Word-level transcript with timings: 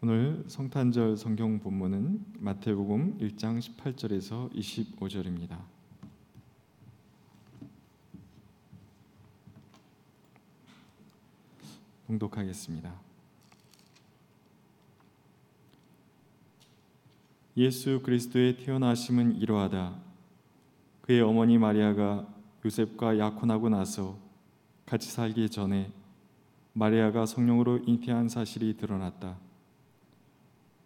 오늘 0.00 0.44
성탄절 0.46 1.16
성경 1.16 1.58
본문은 1.58 2.24
마태복음 2.38 3.18
1장 3.18 3.58
18절에서 3.58 4.48
25절입니다. 4.54 5.58
봉독하겠습니다. 12.06 12.94
예수 17.56 18.00
그리스도의 18.00 18.58
태어나심은 18.58 19.34
이러하다. 19.40 19.96
그의 21.00 21.22
어머니 21.22 21.58
마리아가 21.58 22.24
요셉과 22.64 23.18
약혼하고 23.18 23.68
나서 23.68 24.16
같이 24.86 25.10
살기 25.10 25.50
전에 25.50 25.90
마리아가 26.72 27.26
성령으로 27.26 27.80
잉태한 27.84 28.28
사실이 28.28 28.76
드러났다. 28.76 29.47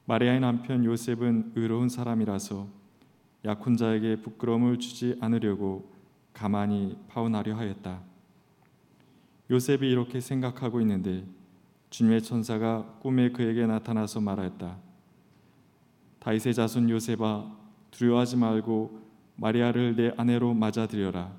마리아의 0.05 0.41
남편 0.41 0.85
요셉은 0.85 1.53
의로운 1.55 1.89
사람이라서 1.89 2.67
약혼자에게 3.45 4.17
부끄러움을 4.23 4.79
주지 4.79 5.17
않으려고 5.21 5.93
가만히 6.33 6.99
파혼하려 7.09 7.55
하였다. 7.57 8.01
요셉이 9.51 9.89
이렇게 9.91 10.21
생각하고 10.21 10.81
있는데 10.81 11.25
주님의 11.91 12.23
천사가 12.23 12.99
꿈에 13.01 13.31
그에게 13.31 13.67
나타나서 13.67 14.21
말하였다. 14.21 14.77
다윗의 16.21 16.55
자손 16.55 16.89
요셉아 16.89 17.51
두려워하지 17.91 18.37
말고 18.37 19.03
마리아를 19.37 19.97
내 19.97 20.13
아내로 20.17 20.55
맞아들여라. 20.55 21.33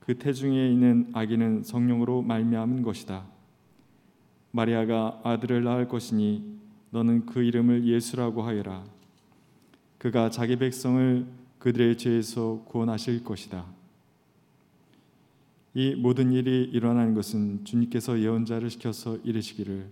그 0.00 0.18
태중에 0.18 0.68
있는 0.68 1.10
아기는 1.12 1.64
성령으로 1.64 2.22
말미암은 2.22 2.82
것이다. 2.82 3.24
마리아가 4.52 5.20
아들을 5.24 5.64
낳을 5.64 5.88
것이니 5.88 6.54
너는 6.94 7.26
그 7.26 7.42
이름을 7.42 7.86
예수라고 7.86 8.42
하여라. 8.42 8.84
그가 9.98 10.30
자기 10.30 10.54
백성을 10.54 11.26
그들의 11.58 11.98
죄에서 11.98 12.62
구원하실 12.68 13.24
것이다. 13.24 13.66
이 15.74 15.96
모든 15.96 16.30
일이 16.30 16.62
일어난 16.62 17.12
것은 17.12 17.64
주님께서 17.64 18.20
예언자를 18.20 18.70
시켜서 18.70 19.16
이르시기를 19.24 19.88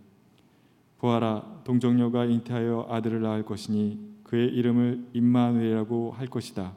보아라 0.98 1.62
동정녀가 1.64 2.26
잉태하여 2.26 2.86
아들을 2.88 3.20
낳을 3.20 3.44
것이니 3.44 3.98
그의 4.22 4.54
이름을 4.54 5.08
임마누엘이라고 5.12 6.12
할 6.12 6.28
것이다 6.28 6.72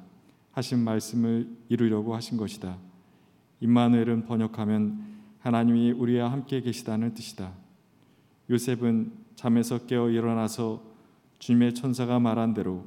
하신 0.53 0.79
말씀을 0.79 1.47
이루려고 1.69 2.15
하신 2.15 2.37
것이다. 2.37 2.79
임마누엘은 3.59 4.25
번역하면 4.25 5.05
하나님이 5.37 5.91
우리와 5.91 6.31
함께 6.31 6.61
계시다는 6.61 7.13
뜻이다. 7.13 7.53
요셉은 8.49 9.24
잠에서 9.35 9.85
깨어 9.85 10.09
일어나서 10.09 10.81
주님의 11.39 11.73
천사가 11.75 12.19
말한 12.19 12.53
대로 12.53 12.85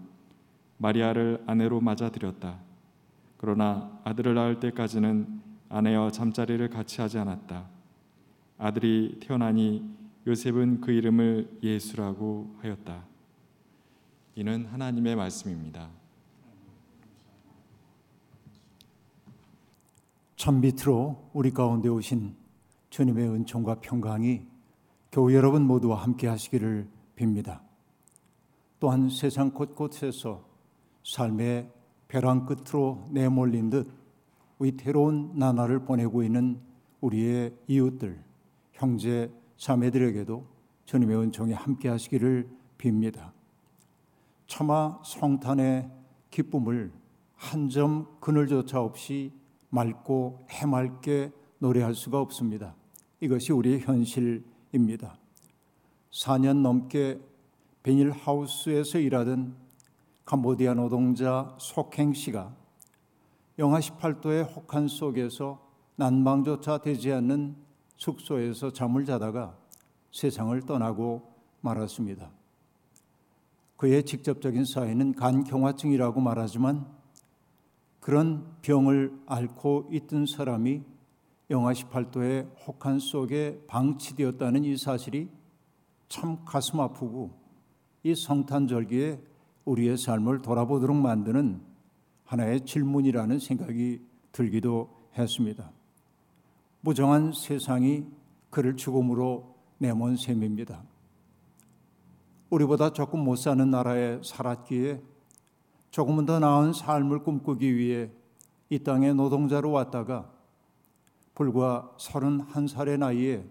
마리아를 0.79 1.43
아내로 1.47 1.81
맞아들였다. 1.81 2.59
그러나 3.37 4.01
아들을 4.05 4.35
낳을 4.35 4.61
때까지는 4.61 5.41
아내와 5.69 6.11
잠자리를 6.11 6.69
같이 6.71 7.01
하지 7.01 7.19
않았다. 7.19 7.69
아들이 8.59 9.19
태어나니 9.21 9.85
요셉은 10.27 10.81
그 10.81 10.91
이름을 10.91 11.59
예수라고 11.63 12.57
하였다. 12.61 13.05
이는 14.35 14.67
하나님의 14.67 15.17
말씀입니다. 15.17 15.89
천 20.37 20.61
밑으로 20.61 21.31
우리 21.33 21.51
가운데 21.51 21.89
오신 21.89 22.35
주님의 22.91 23.29
은총과 23.29 23.81
평강이 23.81 24.43
교우 25.11 25.33
여러분 25.33 25.63
모두와 25.63 26.03
함께 26.03 26.27
하시기를 26.29 26.89
빕니다. 27.17 27.61
또한 28.81 29.09
세상 29.09 29.51
곳곳에서 29.51 30.45
삶의 31.05 31.71
벼랑 32.09 32.47
끝으로 32.47 33.09
내몰린 33.11 33.71
듯 33.71 33.91
위태로운 34.59 35.33
나날을 35.35 35.81
보내고 35.81 36.23
있는 36.23 36.61
우리의 37.01 37.55
이웃들, 37.67 38.23
형제, 38.73 39.33
자매들에게도 39.57 40.45
주님의 40.85 41.17
은총이 41.17 41.53
함께 41.53 41.89
하시기를 41.89 42.49
빕니다. 42.79 43.33
차마 44.47 44.99
성탄의 45.05 45.91
기쁨을 46.31 46.93
한 47.35 47.69
점 47.69 48.07
그늘조차 48.21 48.81
없이 48.81 49.33
맑고 49.71 50.47
해맑게 50.51 51.31
노래할 51.61 51.95
수가 51.95 52.21
없습니다. 52.21 52.75
이것이 53.21 53.53
우리의 53.53 53.81
현실입니다. 53.81 54.58
4년 56.11 56.63
넘게 56.63 57.21
비닐하우스에서 57.83 58.99
일하던 58.99 59.57
캄보디아 60.25 60.75
노동자 60.75 61.57
속행 61.59 62.13
씨가 62.13 62.55
영하 63.59 63.81
18도의 63.81 64.55
혹한 64.55 64.89
속에서 64.89 65.67
난방조차 65.97 66.79
되지 66.79 67.13
않는 67.13 67.57
숙소에서 67.97 68.73
잠을 68.73 69.05
자다가 69.05 69.57
세상을 70.13 70.61
떠나고 70.63 71.33
말았습니다. 71.61 72.31
그의 73.77 74.05
직접적인 74.05 74.65
사인은 74.65 75.15
간경화증이라고 75.15 76.21
말하지만 76.21 76.87
그런 78.01 78.57
병을 78.63 79.19
앓고 79.27 79.89
있던 79.93 80.27
사람이 80.27 80.83
영하 81.51 81.73
18도의 81.73 82.47
혹한 82.67 82.99
속에 82.99 83.63
방치되었다는 83.67 84.65
이 84.65 84.77
사실이 84.77 85.31
참 86.09 86.45
가슴 86.45 86.81
아프고 86.81 87.31
이 88.03 88.15
성탄절기에 88.15 89.21
우리의 89.65 89.97
삶을 89.97 90.43
돌아보도록 90.43 90.97
만드는 90.97 91.61
하나의 92.25 92.67
질문이라는 92.67 93.39
생각이 93.39 94.01
들기도 94.33 94.91
했습니다. 95.17 95.71
무정한 96.83 97.33
세상이 97.33 98.05
그를 98.51 98.77
죽음으로 98.77 99.55
내몬 99.79 100.17
셈입니다. 100.17 100.83
우리보다 102.51 102.93
조금 102.93 103.21
못 103.21 103.37
사는 103.37 103.71
나라에 103.71 104.21
살았기에 104.23 105.03
조금은 105.91 106.27
더 106.27 106.39
나은 106.39 106.75
삶을 106.75 107.23
꿈꾸기 107.23 107.75
위해 107.77 108.11
이 108.69 108.79
땅에 108.79 109.13
노동자로 109.15 109.71
왔다가 109.71 110.38
불과 111.39 111.89
31살의 111.99 112.99
나이에 112.99 113.45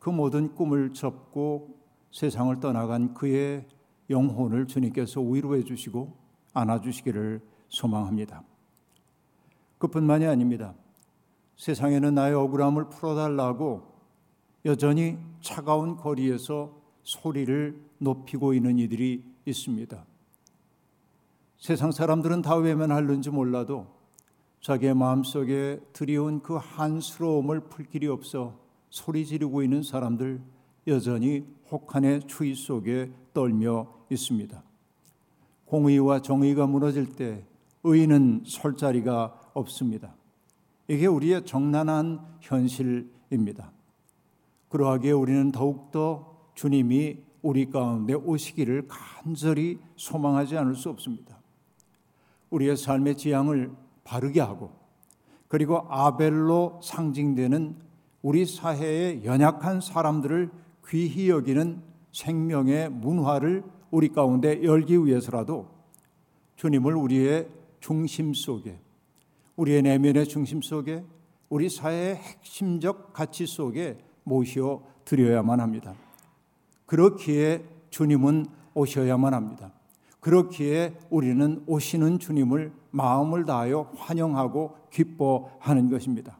그 0.00 0.10
모든 0.10 0.56
꿈을 0.56 0.92
접고 0.92 1.78
세상을 2.10 2.58
떠나간 2.58 3.14
그의 3.14 3.64
영혼을 4.10 4.66
주님께서 4.66 5.20
위로해 5.20 5.62
주시고 5.62 6.12
안아 6.52 6.80
주시기를 6.80 7.42
소망합니다. 7.68 8.42
그뿐만이 9.78 10.26
아닙니다. 10.26 10.74
세상에는 11.58 12.12
나의 12.12 12.34
억울함을 12.34 12.88
풀어달라고 12.88 13.82
여전히 14.64 15.16
차가운 15.40 15.96
거리에서 15.96 16.76
소리를 17.04 17.80
높이고 17.98 18.52
있는 18.52 18.80
이들이 18.80 19.22
있습니다. 19.44 20.04
세상 21.56 21.92
사람들은 21.92 22.42
다 22.42 22.56
외면하는지 22.56 23.30
몰라도 23.30 23.99
자기의 24.60 24.94
마음속에 24.94 25.80
드리운 25.92 26.40
그 26.40 26.56
한스러움을 26.56 27.60
풀 27.60 27.86
길이 27.86 28.06
없어 28.06 28.58
소리 28.90 29.24
지르고 29.24 29.62
있는 29.62 29.82
사람들 29.82 30.40
여전히 30.86 31.46
혹한의 31.70 32.26
추위 32.26 32.54
속에 32.54 33.10
떨며 33.32 33.86
있습니다. 34.10 34.62
공의와 35.64 36.20
정의가 36.20 36.66
무너질 36.66 37.14
때 37.14 37.44
의인은 37.84 38.42
설 38.46 38.76
자리가 38.76 39.52
없습니다. 39.54 40.14
이게 40.88 41.06
우리의 41.06 41.46
정난한 41.46 42.20
현실입니다. 42.40 43.72
그러하기에 44.68 45.12
우리는 45.12 45.52
더욱더 45.52 46.36
주님이 46.54 47.18
우리 47.42 47.70
가운데 47.70 48.14
오시기를 48.14 48.88
간절히 48.88 49.78
소망하지 49.96 50.58
않을 50.58 50.74
수 50.74 50.90
없습니다. 50.90 51.38
우리의 52.50 52.76
삶의 52.76 53.16
지향을 53.16 53.70
바르게 54.04 54.40
하고 54.40 54.72
그리고 55.48 55.84
아벨로 55.88 56.80
상징되는 56.82 57.76
우리 58.22 58.46
사회의 58.46 59.24
연약한 59.24 59.80
사람들을 59.80 60.50
귀히 60.88 61.28
여기는 61.28 61.82
생명의 62.12 62.90
문화를 62.90 63.64
우리 63.90 64.08
가운데 64.10 64.62
열기 64.62 64.96
위해서라도 65.04 65.68
주님을 66.56 66.94
우리의 66.94 67.48
중심 67.80 68.34
속에 68.34 68.78
우리의 69.56 69.82
내면의 69.82 70.26
중심 70.26 70.62
속에 70.62 71.04
우리 71.48 71.68
사회의 71.68 72.16
핵심적 72.16 73.12
가치 73.12 73.46
속에 73.46 73.98
모셔 74.24 74.82
드려야만 75.04 75.60
합니다. 75.60 75.94
그렇기에 76.86 77.64
주님은 77.90 78.46
오셔야만 78.74 79.34
합니다. 79.34 79.72
그렇기에 80.20 80.94
우리는 81.08 81.62
오시는 81.66 82.18
주님을 82.18 82.72
마음을 82.90 83.44
다하여 83.44 83.90
환영하고 83.96 84.76
기뻐하는 84.90 85.90
것입니다. 85.90 86.38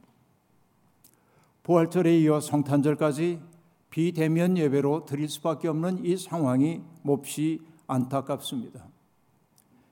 부활절에 1.62 2.18
이어 2.20 2.40
성탄절까지 2.40 3.40
비대면 3.90 4.56
예배로 4.56 5.04
드릴 5.04 5.28
수밖에 5.28 5.68
없는 5.68 6.04
이 6.04 6.16
상황이 6.16 6.82
몹시 7.02 7.60
안타깝습니다. 7.86 8.86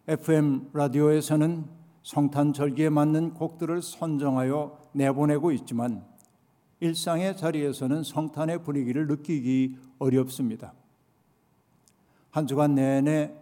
FM 0.07 0.71
라디오에서는 0.73 1.65
성탄 2.03 2.53
절기에 2.53 2.89
맞는 2.89 3.35
곡들을 3.35 3.83
선정하여 3.83 4.79
내보내고 4.93 5.53
있지만 5.53 6.05
일상의 6.81 7.37
자리에서는 7.37 8.05
성탄의 8.05 8.63
분위기를 8.63 9.07
느끼기 9.07 9.77
어렵습니다. 9.99 10.73
한 12.31 12.47
주간 12.47 12.75
내내 12.75 13.35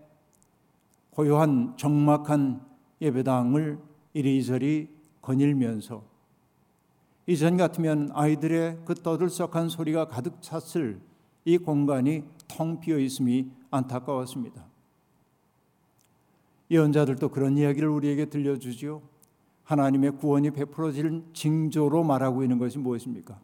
고요한 1.17 1.75
적막한 1.79 2.61
예배당을 3.01 3.79
이리저리 4.13 4.91
거닐면서 5.23 6.05
이전 7.27 7.57
같으면 7.57 8.11
아이들의 8.13 8.81
그 8.85 8.95
떠들썩한 8.95 9.71
소리가 9.71 10.09
가득 10.09 10.43
찼을 10.43 11.01
이 11.47 11.57
공간이 11.57 12.23
텅 12.47 12.81
비어 12.81 12.99
있음이 12.99 13.51
안타까웠습니다. 13.71 14.67
예언자들도 16.71 17.31
그런 17.31 17.57
이야기를 17.57 17.89
우리에게 17.89 18.27
들려주지요. 18.27 19.01
하나님의 19.65 20.19
구원이 20.19 20.51
베풀어질 20.51 21.25
징조로 21.33 22.05
말하고 22.05 22.43
있는 22.43 22.59
것이 22.59 22.79
무엇입니까? 22.79 23.41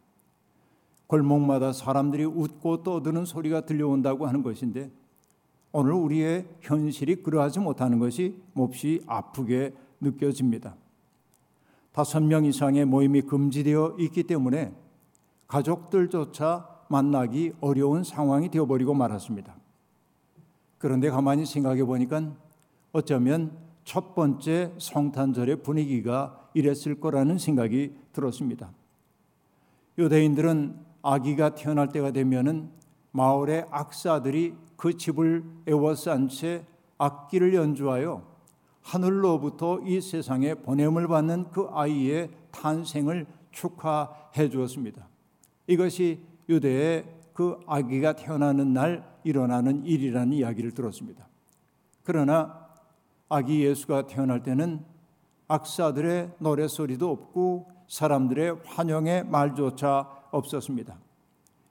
골목마다 1.07 1.73
사람들이 1.73 2.23
웃고 2.25 2.83
떠드는 2.83 3.25
소리가 3.25 3.61
들려온다고 3.61 4.27
하는 4.27 4.43
것인데 4.43 4.91
오늘 5.75 5.93
우리의 5.93 6.47
현실이 6.61 7.23
그러하지 7.23 7.59
못하는 7.59 7.97
것이 7.97 8.39
몹시 8.53 9.01
아프게 9.07 9.73
느껴집니다. 9.99 10.75
다섯 11.91 12.21
명 12.21 12.45
이상의 12.45 12.85
모임이 12.85 13.23
금지되어 13.23 13.95
있기 13.99 14.23
때문에 14.23 14.73
가족들조차 15.47 16.69
만나기 16.89 17.53
어려운 17.59 18.03
상황이 18.03 18.49
되어버리고 18.49 18.93
말았습니다. 18.93 19.55
그런데 20.77 21.09
가만히 21.09 21.45
생각해 21.45 21.83
보니까 21.85 22.33
어쩌면 22.91 23.57
첫 23.83 24.13
번째 24.13 24.73
성탄절의 24.77 25.63
분위기가 25.63 26.49
이랬을 26.53 26.99
거라는 26.99 27.39
생각이 27.39 27.95
들었습니다. 28.13 28.71
유대인들은 29.97 30.77
아기가 31.01 31.55
태어날 31.55 31.89
때가 31.89 32.11
되면은 32.11 32.69
마을의 33.11 33.65
악사들이 33.71 34.55
그 34.83 34.97
집을 34.97 35.45
에워싼 35.65 36.27
채 36.27 36.65
악기를 36.97 37.53
연주하여 37.53 38.21
하늘로부터 38.81 39.79
이 39.79 40.01
세상에 40.01 40.55
보냄을 40.55 41.07
받는 41.07 41.51
그 41.51 41.69
아이의 41.71 42.29
탄생을 42.51 43.25
축하해 43.51 44.49
주었습니다. 44.49 45.07
이것이 45.67 46.19
유대의 46.49 47.05
그 47.31 47.61
아기가 47.65 48.11
태어나는 48.11 48.73
날 48.73 49.09
일어나는 49.23 49.85
일이라는 49.85 50.33
이야기를 50.33 50.71
들었습니다. 50.71 51.29
그러나 52.03 52.67
아기 53.29 53.63
예수가 53.63 54.07
태어날 54.07 54.43
때는 54.43 54.83
악사들의 55.47 56.33
노래소리도 56.39 57.09
없고 57.09 57.71
사람들의 57.87 58.59
환영의 58.65 59.27
말조차 59.27 60.09
없었습니다. 60.31 60.99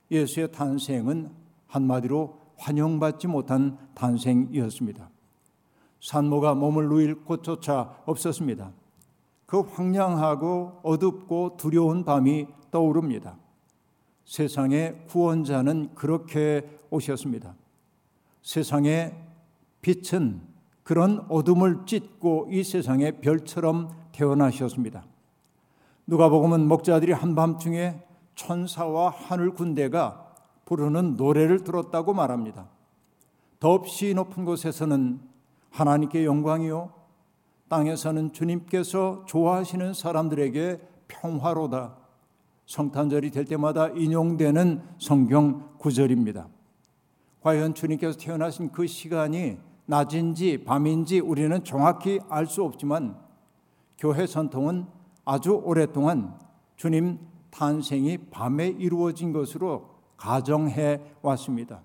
예수의 0.09 0.51
탄생은 0.51 1.29
한마디로 1.67 2.42
환영받지 2.63 3.27
못한 3.27 3.77
탄생이었습니다. 3.93 5.09
산모가 5.99 6.55
몸을 6.55 6.87
누일 6.87 7.25
곳조차 7.25 7.97
없었습니다. 8.05 8.71
그 9.45 9.59
황량하고 9.59 10.79
어둡고 10.83 11.57
두려운 11.57 12.05
밤이 12.05 12.47
떠오릅니다. 12.71 13.35
세상의 14.25 15.05
구원자는 15.07 15.93
그렇게 15.93 16.79
오셨습니다. 16.89 17.55
세상의 18.41 19.13
빛은 19.81 20.41
그런 20.83 21.25
어둠을 21.29 21.85
찢고 21.85 22.47
이 22.49 22.63
세상의 22.63 23.19
별처럼 23.19 23.89
태어나셨습니다. 24.13 25.05
누가복음은 26.07 26.67
목자들이 26.67 27.11
한밤중에 27.11 28.01
천사와 28.35 29.09
하늘 29.09 29.51
군대가 29.51 30.22
부르는 30.65 31.15
노래를 31.15 31.63
들었다고 31.63 32.13
말합니다. 32.13 32.69
덥시 33.59 34.13
높은 34.13 34.45
곳에서는 34.45 35.21
하나님께 35.69 36.25
영광이요 36.25 36.93
땅에서는 37.69 38.33
주님께서 38.33 39.23
좋아하시는 39.25 39.93
사람들에게 39.93 40.79
평화로다. 41.07 41.97
성탄절이 42.65 43.31
될 43.31 43.45
때마다 43.45 43.89
인용되는 43.89 44.81
성경 44.99 45.73
구절입니다. 45.77 46.47
과연 47.41 47.73
주님께서 47.73 48.17
태어나신 48.17 48.71
그 48.71 48.87
시간이 48.87 49.57
낮인지 49.85 50.63
밤인지 50.63 51.19
우리는 51.19 51.63
정확히 51.63 52.19
알 52.29 52.45
수 52.45 52.63
없지만 52.63 53.17
교회 53.97 54.25
전통은 54.25 54.85
아주 55.25 55.51
오랫동안 55.51 56.37
주님 56.75 57.19
탄생이 57.49 58.17
밤에 58.31 58.67
이루어진 58.67 59.33
것으로 59.33 59.92
가정해 60.23 61.01
왔습니다. 61.21 61.81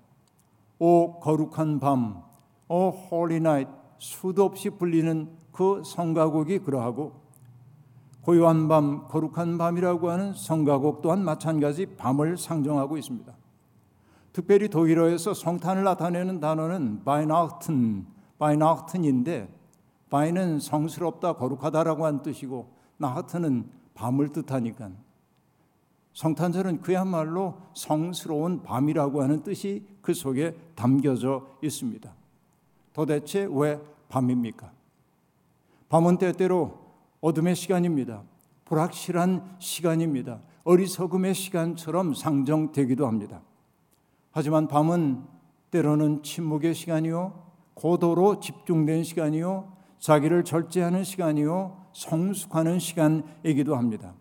오 0.78 1.18
거룩한 1.18 1.80
밤, 1.80 2.22
O 2.68 2.90
holy 2.90 3.40
night 3.40 3.68
수도 3.98 4.44
없이 4.44 4.70
불리는 4.70 5.28
그 5.50 5.82
성가곡이 5.84 6.60
그러하고 6.60 7.20
고요한 8.22 8.68
밤, 8.68 9.08
거룩한 9.08 9.58
밤이라고 9.58 10.10
하는 10.10 10.34
성가곡 10.34 11.02
또한 11.02 11.24
마찬가지 11.24 11.86
밤을 11.96 12.38
상정하고 12.38 12.96
있습니다. 12.96 13.32
특별히 14.32 14.68
독일어에서 14.68 15.34
성탄을 15.34 15.82
나타내는 15.82 16.38
단어는 16.38 17.02
Weihnachten, 17.04 18.06
바이나흐튼인데 18.38 19.52
바이는 20.10 20.60
성스럽다, 20.60 21.32
거룩하다라고 21.32 22.06
하는 22.06 22.22
뜻이고 22.22 22.72
나흐트는 22.98 23.68
밤을 23.94 24.28
뜻하니까 24.28 24.90
성탄절은 26.18 26.80
그야말로 26.80 27.54
성스러운 27.74 28.64
밤이라고 28.64 29.22
하는 29.22 29.44
뜻이 29.44 29.86
그 30.02 30.12
속에 30.12 30.52
담겨져 30.74 31.46
있습니다. 31.62 32.12
도대체 32.92 33.48
왜 33.48 33.80
밤입니까? 34.08 34.72
밤은 35.88 36.18
때때로 36.18 36.76
어둠의 37.20 37.54
시간입니다. 37.54 38.24
불확실한 38.64 39.58
시간입니다. 39.60 40.40
어리석음의 40.64 41.34
시간처럼 41.34 42.14
상정되기도 42.14 43.06
합니다. 43.06 43.40
하지만 44.32 44.66
밤은 44.66 45.22
때로는 45.70 46.24
침묵의 46.24 46.74
시간이요, 46.74 47.44
고도로 47.74 48.40
집중된 48.40 49.04
시간이요, 49.04 49.72
자기를 50.00 50.42
절제하는 50.42 51.04
시간이요, 51.04 51.76
성숙하는 51.92 52.80
시간이기도 52.80 53.76
합니다. 53.76 54.14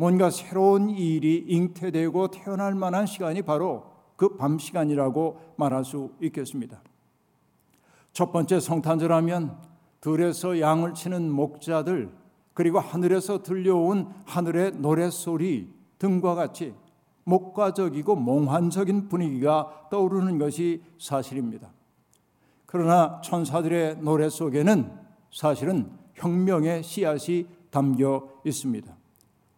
뭔가 0.00 0.30
새로운 0.30 0.90
일이 0.90 1.44
잉태되고 1.48 2.28
태어날 2.28 2.76
만한 2.76 3.04
시간이 3.04 3.42
바로 3.42 3.84
그 4.14 4.36
밤 4.36 4.58
시간이라고 4.58 5.54
말할 5.56 5.84
수 5.84 6.12
있겠습니다. 6.22 6.80
첫 8.12 8.32
번째 8.32 8.60
성탄절 8.60 9.12
하면 9.12 9.58
들에서 10.00 10.60
양을 10.60 10.94
치는 10.94 11.30
목자들 11.30 12.12
그리고 12.54 12.78
하늘에서 12.78 13.42
들려온 13.42 14.08
하늘의 14.24 14.72
노랫소리 14.76 15.72
등과 15.98 16.36
같이 16.36 16.74
목가적이고 17.24 18.14
몽환적인 18.14 19.08
분위기가 19.08 19.88
떠오르는 19.90 20.38
것이 20.38 20.82
사실입니다. 20.98 21.70
그러나 22.66 23.20
천사들의 23.22 23.98
노래 23.98 24.28
속에는 24.28 24.92
사실은 25.32 25.90
혁명의 26.14 26.84
씨앗이 26.84 27.46
담겨 27.70 28.28
있습니다. 28.44 28.97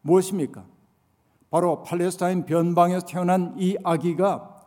무엇입니까? 0.03 0.65
바로 1.51 1.83
팔레스타인 1.83 2.47
변방에서 2.47 3.07
태어난 3.07 3.55
이 3.59 3.77
아기가 3.83 4.61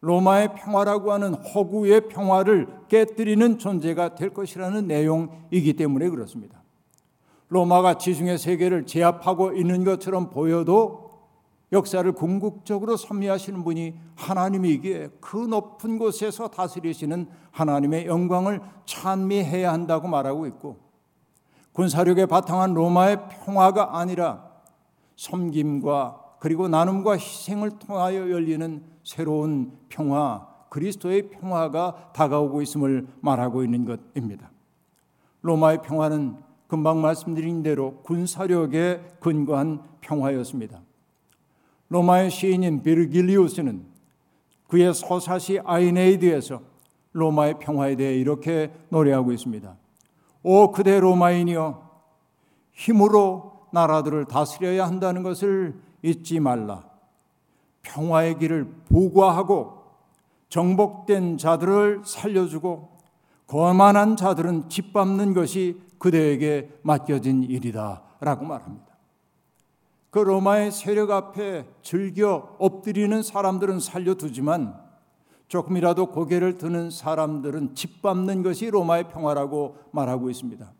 로마의 0.00 0.54
평화라고 0.56 1.12
하는 1.12 1.34
허구의 1.34 2.08
평화를 2.08 2.66
깨뜨리는 2.88 3.58
존재가 3.58 4.16
될 4.16 4.30
것이라는 4.34 4.88
내용이기 4.88 5.74
때문에 5.74 6.08
그렇습니다. 6.08 6.62
로마가 7.48 7.98
지중해 7.98 8.38
세계를 8.38 8.86
제압하고 8.86 9.52
있는 9.52 9.84
것처럼 9.84 10.30
보여도 10.30 11.02
역사를 11.70 12.10
궁극적으로 12.12 12.96
섭리하시는 12.96 13.62
분이 13.62 13.94
하나님이기에 14.16 15.10
그 15.20 15.36
높은 15.36 15.98
곳에서 15.98 16.48
다스리시는 16.48 17.28
하나님의 17.50 18.06
영광을 18.06 18.60
찬미해야 18.86 19.72
한다고 19.72 20.08
말하고 20.08 20.46
있고 20.46 20.78
군사력에 21.72 22.26
바탕한 22.26 22.74
로마의 22.74 23.28
평화가 23.28 23.98
아니라 23.98 24.51
섬김과 25.16 26.36
그리고 26.40 26.68
나눔과 26.68 27.12
희생을 27.18 27.78
통하여 27.78 28.30
열리는 28.30 28.82
새로운 29.04 29.72
평화, 29.88 30.48
그리스도의 30.70 31.28
평화가 31.30 32.12
다가오고 32.14 32.62
있음을 32.62 33.06
말하고 33.20 33.62
있는 33.62 33.84
것입니다. 33.84 34.50
로마의 35.42 35.82
평화는 35.82 36.36
금방 36.66 37.00
말씀드린 37.02 37.62
대로 37.62 37.96
군사력에 38.02 39.02
근거한 39.20 39.82
평화였습니다. 40.00 40.80
로마의 41.88 42.30
시인인 42.30 42.82
비르길리우스는 42.82 43.84
그의 44.68 44.94
서사시 44.94 45.60
아이네이드에서 45.62 46.62
로마의 47.12 47.58
평화에 47.58 47.94
대해 47.96 48.16
이렇게 48.16 48.72
노래하고 48.88 49.32
있습니다. 49.32 49.76
오 50.42 50.72
그대 50.72 50.98
로마인이여 50.98 51.90
힘으로 52.72 53.61
나라들을 53.72 54.26
다스려야 54.26 54.86
한다는 54.86 55.22
것을 55.22 55.74
잊지 56.02 56.40
말라. 56.40 56.84
평화의 57.82 58.38
길을 58.38 58.66
보고하고 58.88 59.82
정복된 60.48 61.38
자들을 61.38 62.02
살려주고 62.04 62.92
거만한 63.46 64.16
자들은 64.16 64.68
짓밟는 64.68 65.34
것이 65.34 65.80
그대에게 65.98 66.70
맡겨진 66.82 67.44
일이다. 67.44 68.02
라고 68.20 68.44
말합니다. 68.44 68.86
그 70.10 70.18
로마의 70.18 70.70
세력 70.70 71.10
앞에 71.10 71.66
즐겨 71.82 72.54
엎드리는 72.58 73.22
사람들은 73.22 73.80
살려두지만 73.80 74.78
조금이라도 75.48 76.06
고개를 76.06 76.58
드는 76.58 76.90
사람들은 76.90 77.74
짓밟는 77.74 78.42
것이 78.42 78.70
로마의 78.70 79.08
평화라고 79.08 79.76
말하고 79.90 80.30
있습니다. 80.30 80.72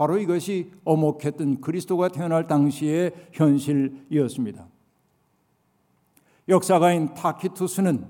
바로 0.00 0.16
이것이 0.16 0.70
어목했던 0.84 1.60
그리스도가 1.60 2.08
태어날 2.08 2.46
당시의 2.46 3.12
현실이었습니다. 3.32 4.66
역사가인 6.48 7.12
타키투스는 7.12 8.06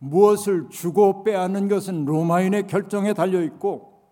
무엇을 0.00 0.68
주고 0.68 1.24
빼앗는 1.24 1.68
것은 1.68 2.04
로마인의 2.04 2.66
결정에 2.66 3.14
달려 3.14 3.42
있고 3.42 4.02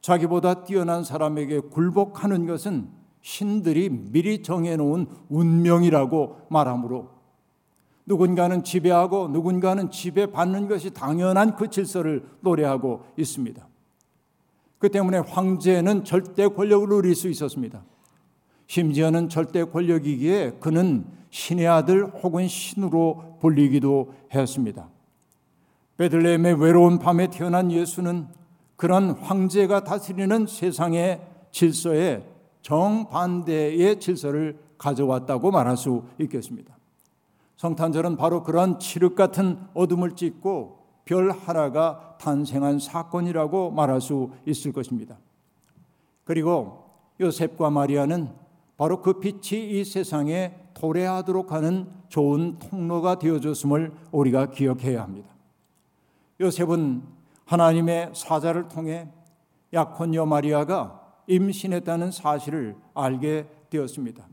자기보다 0.00 0.64
뛰어난 0.64 1.04
사람에게 1.04 1.60
굴복하는 1.60 2.48
것은 2.48 2.88
신들이 3.20 3.88
미리 3.88 4.42
정해놓은 4.42 5.06
운명이라고 5.28 6.48
말하므로 6.50 7.10
누군가는 8.04 8.64
지배하고 8.64 9.28
누군가는 9.28 9.92
지배받는 9.92 10.66
것이 10.66 10.92
당연한 10.92 11.54
그 11.54 11.70
질서를 11.70 12.28
노래하고 12.40 13.04
있습니다. 13.16 13.64
그 14.82 14.90
때문에 14.90 15.18
황제는 15.18 16.02
절대 16.02 16.48
권력을 16.48 16.88
누릴 16.88 17.14
수 17.14 17.28
있었습니다. 17.28 17.84
심지어는 18.66 19.28
절대 19.28 19.62
권력이기에 19.62 20.56
그는 20.58 21.04
신의 21.30 21.68
아들 21.68 22.04
혹은 22.04 22.48
신으로 22.48 23.36
불리기도 23.40 24.12
했습니다. 24.34 24.88
베들레헴의 25.98 26.60
외로운 26.60 26.98
밤에 26.98 27.28
태어난 27.28 27.70
예수는 27.70 28.26
그런 28.74 29.10
황제가 29.10 29.84
다스리는 29.84 30.48
세상의 30.48 31.20
질서에 31.52 32.26
정반대의 32.62 34.00
질서를 34.00 34.58
가져왔다고 34.78 35.52
말할 35.52 35.76
수 35.76 36.02
있겠습니다. 36.18 36.76
성탄절은 37.56 38.16
바로 38.16 38.42
그런 38.42 38.80
칠흑 38.80 39.14
같은 39.14 39.60
어둠을 39.74 40.16
찢고 40.16 40.81
별 41.04 41.30
하나가 41.30 42.16
탄생한 42.20 42.78
사건이라고 42.78 43.70
말할 43.70 44.00
수 44.00 44.30
있을 44.46 44.72
것입니다. 44.72 45.18
그리고 46.24 46.84
요셉과 47.20 47.70
마리아는 47.70 48.30
바로 48.76 49.00
그 49.02 49.20
빛이 49.20 49.80
이 49.80 49.84
세상에 49.84 50.54
도래하도록 50.74 51.52
하는 51.52 51.88
좋은 52.08 52.58
통로가 52.58 53.18
되어줬음을 53.18 53.92
우리가 54.10 54.50
기억해야 54.50 55.02
합니다. 55.02 55.28
요셉은 56.40 57.02
하나님의 57.44 58.12
사자를 58.14 58.68
통해 58.68 59.08
약혼녀 59.72 60.26
마리아가 60.26 61.00
임신했다는 61.26 62.10
사실을 62.10 62.76
알게 62.94 63.46
되었습니다. 63.70 64.26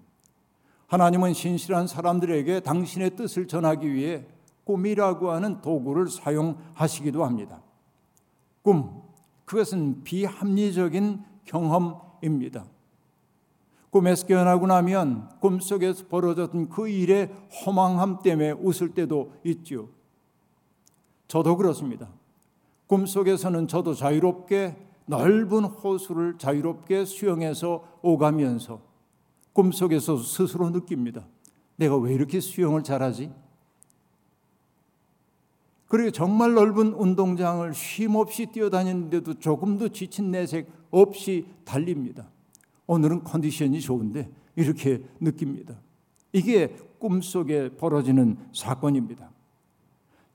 하나님은 0.87 1.33
신실한 1.33 1.87
사람들에게 1.87 2.61
당신의 2.61 3.15
뜻을 3.15 3.47
전하기 3.47 3.93
위해 3.93 4.25
꿈이라고 4.69 5.31
하는 5.31 5.61
도구를 5.61 6.09
사용하시기도 6.09 7.25
합니다. 7.25 7.59
꿈, 8.61 9.01
그것은 9.45 10.03
비합리적인 10.03 11.23
경험입니다. 11.45 12.65
꿈에서 13.89 14.27
깨어나고 14.27 14.67
나면 14.67 15.29
꿈속에서 15.39 16.05
벌어졌던 16.07 16.69
그 16.69 16.87
일의 16.87 17.33
허망함 17.65 18.19
때문에 18.21 18.51
웃을 18.51 18.93
때도 18.93 19.33
있죠. 19.45 19.89
저도 21.27 21.57
그렇습니다. 21.57 22.07
꿈속에서는 22.85 23.67
저도 23.67 23.95
자유롭게 23.95 24.77
넓은 25.07 25.63
호수를 25.63 26.37
자유롭게 26.37 27.05
수영해서 27.05 27.83
오가면서 28.03 28.81
꿈속에서 29.53 30.17
스스로 30.17 30.69
느낍니다. 30.69 31.25
내가 31.75 31.97
왜 31.97 32.13
이렇게 32.13 32.39
수영을 32.39 32.83
잘하지? 32.83 33.31
그리고 35.89 36.11
정말 36.11 36.53
넓은 36.53 36.93
운동장을 36.93 37.73
쉼없이 37.73 38.45
뛰어다니는데도 38.45 39.39
조금도 39.39 39.89
지친 39.89 40.29
내색 40.29 40.67
없이 40.91 41.47
달립니다. 41.65 42.29
오늘은 42.85 43.23
컨디션이 43.23 43.81
좋은데 43.81 44.29
이렇게 44.55 45.01
느낍니다. 45.19 45.81
이게 46.31 46.75
꿈속에 46.99 47.69
벌어지는 47.69 48.37
사건입니다. 48.53 49.31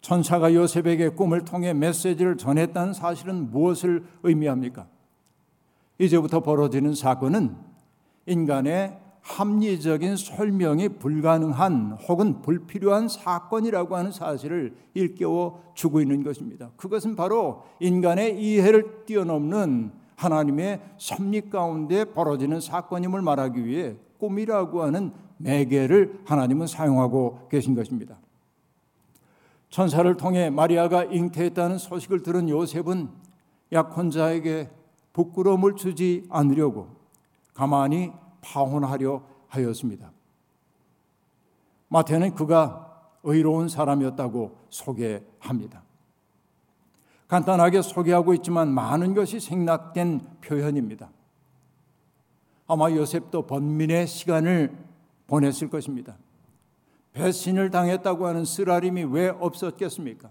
천사가 0.00 0.52
요셉에게 0.54 1.10
꿈을 1.10 1.44
통해 1.44 1.72
메시지를 1.72 2.36
전했다는 2.36 2.92
사실은 2.92 3.50
무엇을 3.52 4.04
의미합니까? 4.24 4.88
이제부터 5.98 6.40
벌어지는 6.40 6.96
사건은 6.96 7.56
인간의 8.26 8.98
합리적인 9.24 10.16
설명이 10.16 10.90
불가능한 10.98 11.98
혹은 12.06 12.42
불필요한 12.42 13.08
사건이라고 13.08 13.96
하는 13.96 14.12
사실을 14.12 14.76
일깨워 14.92 15.72
주고 15.74 16.00
있는 16.00 16.22
것입니다. 16.22 16.70
그것은 16.76 17.16
바로 17.16 17.64
인간의 17.80 18.40
이해를 18.40 19.06
뛰어넘는 19.06 19.92
하나님의 20.16 20.80
섭리 20.98 21.48
가운데 21.48 22.04
벌어지는 22.04 22.60
사건임을 22.60 23.22
말하기 23.22 23.64
위해 23.64 23.96
꿈이라고 24.18 24.82
하는 24.82 25.12
매개를 25.38 26.20
하나님은 26.26 26.66
사용하고 26.66 27.48
계신 27.50 27.74
것입니다. 27.74 28.18
천사를 29.70 30.16
통해 30.16 30.50
마리아가 30.50 31.02
잉태했다는 31.02 31.78
소식을 31.78 32.22
들은 32.22 32.48
요셉은 32.48 33.08
약혼자에게 33.72 34.70
부끄러움을 35.14 35.76
주지 35.76 36.26
않으려고 36.28 36.88
가만히 37.54 38.12
파혼하려 38.44 39.22
하였습니다. 39.48 40.12
마태는 41.88 42.34
그가 42.34 43.10
의로운 43.22 43.68
사람이었다고 43.68 44.58
소개합니다. 44.68 45.82
간단하게 47.26 47.82
소개하고 47.82 48.34
있지만 48.34 48.68
많은 48.68 49.14
것이 49.14 49.40
생략된 49.40 50.20
표현입니다. 50.42 51.10
아마 52.66 52.90
요셉도 52.90 53.46
번민의 53.46 54.06
시간을 54.06 54.76
보냈을 55.26 55.70
것입니다. 55.70 56.16
배신을 57.12 57.70
당했다고 57.70 58.26
하는 58.26 58.44
쓰라림이 58.44 59.04
왜 59.04 59.28
없었겠습니까? 59.28 60.30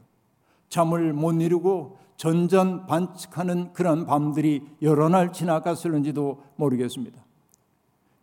잠을 0.69 1.13
못 1.13 1.31
이루고 1.33 1.97
전전 2.17 2.85
반칙하는 2.85 3.73
그런 3.73 4.05
밤들이 4.05 4.67
여러 4.81 5.09
날 5.09 5.31
지나갔을는지도 5.31 6.43
모르겠습니다. 6.57 7.22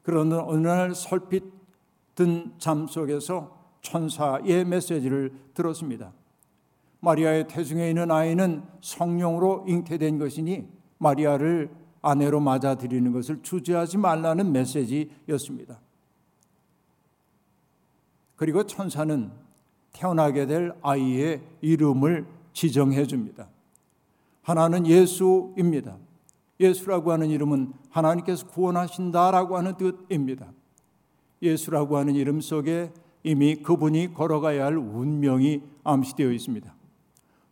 그러나 0.02 0.42
어느 0.44 0.66
날 0.66 0.94
설핏 0.94 1.44
든 2.14 2.52
잠 2.58 2.86
속에서 2.86 3.58
천사의 3.82 4.64
메시지를 4.66 5.32
들었습니다. 5.54 6.12
마리아의 7.00 7.48
태중에 7.48 7.88
있는 7.88 8.10
아이는 8.10 8.62
성령으로 8.82 9.64
잉태된 9.66 10.18
것이니 10.18 10.68
마리아를 10.98 11.70
아내로 12.02 12.40
맞아들이는 12.40 13.12
것을 13.12 13.42
주저하지 13.42 13.96
말라는 13.98 14.52
메시지였습니다. 14.52 15.80
그리고 18.36 18.66
천사는 18.66 19.30
태어나게 19.92 20.46
될 20.46 20.74
아이의 20.82 21.40
이름을 21.62 22.26
지정해 22.52 23.06
줍니다. 23.06 23.48
하나는 24.42 24.86
예수입니다. 24.86 25.96
예수라고 26.60 27.10
하는 27.10 27.30
이름은 27.30 27.72
하나님께서 27.88 28.46
구원하신다라고 28.48 29.56
하는 29.56 29.74
뜻입니다. 29.76 30.52
예수라고 31.42 31.96
하는 31.96 32.14
이름 32.14 32.40
속에 32.40 32.92
이미 33.22 33.56
그분이 33.56 34.12
걸어가야 34.14 34.66
할 34.66 34.76
운명이 34.76 35.62
암시되어 35.82 36.30
있습니다. 36.30 36.74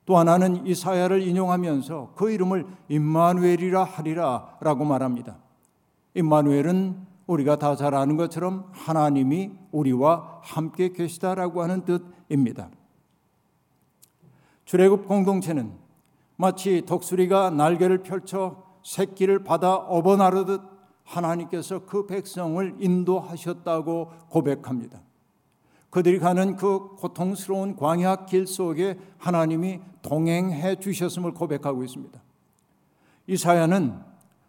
또 0.04 0.16
하나는 0.16 0.66
이사야를 0.66 1.22
인용하면서 1.22 2.12
그 2.16 2.30
이름을 2.30 2.66
임마누엘이라 2.88 3.84
하리라라고 3.84 4.84
말합니다. 4.84 5.38
임마누엘은 6.14 7.08
우리가 7.26 7.56
다 7.56 7.76
잘 7.76 7.94
아는 7.94 8.16
것처럼 8.16 8.70
하나님이 8.72 9.52
우리와 9.70 10.40
함께 10.42 10.92
계시다라고 10.92 11.62
하는 11.62 11.84
뜻입니다. 11.84 12.70
출애굽 14.64 15.06
공동체는 15.06 15.72
마치 16.36 16.82
독수리가 16.86 17.50
날개를 17.50 18.02
펼쳐 18.02 18.67
새끼를 18.88 19.44
받아 19.44 19.74
업어나르듯 19.74 20.62
하나님께서 21.04 21.84
그 21.84 22.06
백성을 22.06 22.76
인도하셨다고 22.80 24.12
고백합니다. 24.30 25.02
그들이 25.90 26.18
가는 26.18 26.56
그 26.56 26.96
고통스러운 26.96 27.76
광야 27.76 28.24
길 28.24 28.46
속에 28.46 28.98
하나님이 29.18 29.80
동행해 30.00 30.76
주셨음을 30.76 31.34
고백하고 31.34 31.84
있습니다. 31.84 32.18
이사야는 33.26 33.94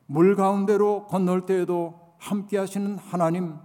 물 0.05 0.37
가운데로 0.37 1.07
건널 1.07 1.45
때에도 1.45 1.99
함께 2.17 2.57
하시는 2.57 2.97
하나님, 2.97 3.55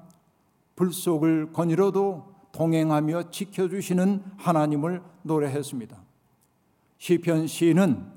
불 0.74 0.92
속을 0.92 1.52
거니러도 1.52 2.34
동행하며 2.50 3.30
지켜주시는 3.30 4.24
하나님을 4.38 5.02
노래했습니다. 5.22 5.96
시편 6.98 7.46
시인은 7.46 8.13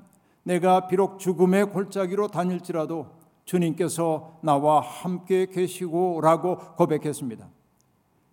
내가 0.48 0.86
비록 0.86 1.18
죽음의 1.18 1.72
골짜기로 1.72 2.28
다닐지라도 2.28 3.08
주님께서 3.44 4.38
나와 4.42 4.80
함께 4.80 5.44
계시고라고 5.44 6.56
고백했습니다. 6.76 7.46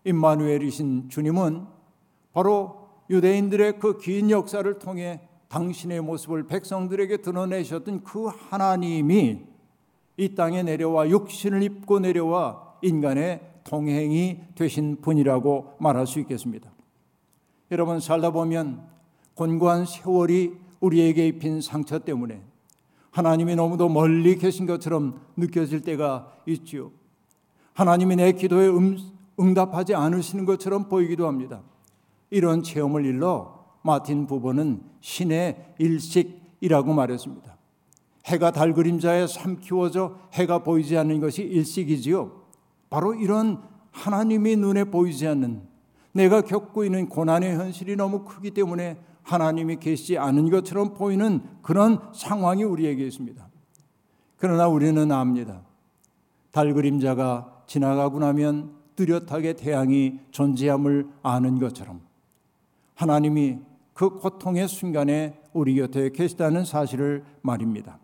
임마누엘이신 0.05 1.09
주님은 1.09 1.65
바로 2.31 2.87
유대인들의 3.09 3.79
그 3.79 3.97
긴 3.97 4.31
역사를 4.31 4.79
통해 4.79 5.27
당신의 5.49 5.99
모습을 6.01 6.47
백성들에게 6.47 7.17
드러내셨던 7.17 8.03
그 8.05 8.27
하나님이 8.27 9.41
이 10.15 10.35
땅에 10.35 10.63
내려와 10.63 11.09
육신을 11.09 11.63
입고 11.63 11.99
내려와 11.99 12.75
인간의 12.81 13.41
동행이 13.65 14.39
되신 14.55 15.01
분이라고 15.01 15.73
말할 15.79 16.07
수 16.07 16.21
있겠습니다. 16.21 16.71
여러분 17.71 17.99
살다 17.99 18.31
보면 18.31 18.87
곤고한 19.33 19.85
세월이 19.85 20.64
우리에게 20.79 21.27
입힌 21.27 21.61
상처 21.61 21.99
때문에 21.99 22.41
하나님이 23.11 23.55
너무도 23.55 23.89
멀리 23.89 24.35
계신 24.37 24.65
것처럼 24.65 25.21
느껴질 25.37 25.81
때가 25.81 26.33
있지요. 26.45 26.91
하나님이 27.73 28.17
내 28.17 28.31
기도에 28.33 28.67
음, 28.67 28.97
응답하지 29.39 29.95
않으시는 29.95 30.45
것처럼 30.45 30.89
보이기도 30.89 31.27
합니다. 31.27 31.61
이런 32.29 32.63
체험을 32.63 33.05
일러 33.05 33.65
마틴 33.83 34.27
부부는 34.27 34.81
신의 35.01 35.75
일식이라고 35.77 36.93
말했습니다. 36.93 37.55
해가 38.25 38.51
달 38.51 38.73
그림자에 38.73 39.27
삼키워져 39.27 40.17
해가 40.33 40.63
보이지 40.63 40.97
않는 40.97 41.19
것이 41.19 41.43
일식이지요. 41.43 42.31
바로 42.89 43.13
이런 43.13 43.61
하나님이 43.91 44.55
눈에 44.55 44.85
보이지 44.85 45.27
않는 45.27 45.61
내가 46.11 46.41
겪고 46.41 46.85
있는 46.85 47.07
고난의 47.07 47.55
현실이 47.55 47.95
너무 47.95 48.23
크기 48.23 48.51
때문에 48.51 48.97
하나님이 49.25 49.77
계시지 49.77 50.17
않은 50.17 50.49
것처럼 50.49 50.93
보이는 50.93 51.41
그런 51.61 51.99
상황이 52.13 52.63
우리에게 52.63 53.05
있습니다. 53.05 53.45
그러나 54.37 54.67
우리는 54.67 55.11
압니다. 55.11 55.61
달 56.51 56.73
그림자가 56.73 57.63
지나가고 57.65 58.19
나면 58.19 58.75
뚜렷하게 58.95 59.53
태양이 59.53 60.19
존재함을 60.31 61.09
아는 61.23 61.59
것처럼 61.59 62.01
하나님이 62.93 63.59
그 63.93 64.09
고통의 64.11 64.67
순간에 64.67 65.41
우리 65.53 65.75
곁에 65.75 66.11
계시다는 66.11 66.63
사실을 66.63 67.25
말입니다. 67.41 67.97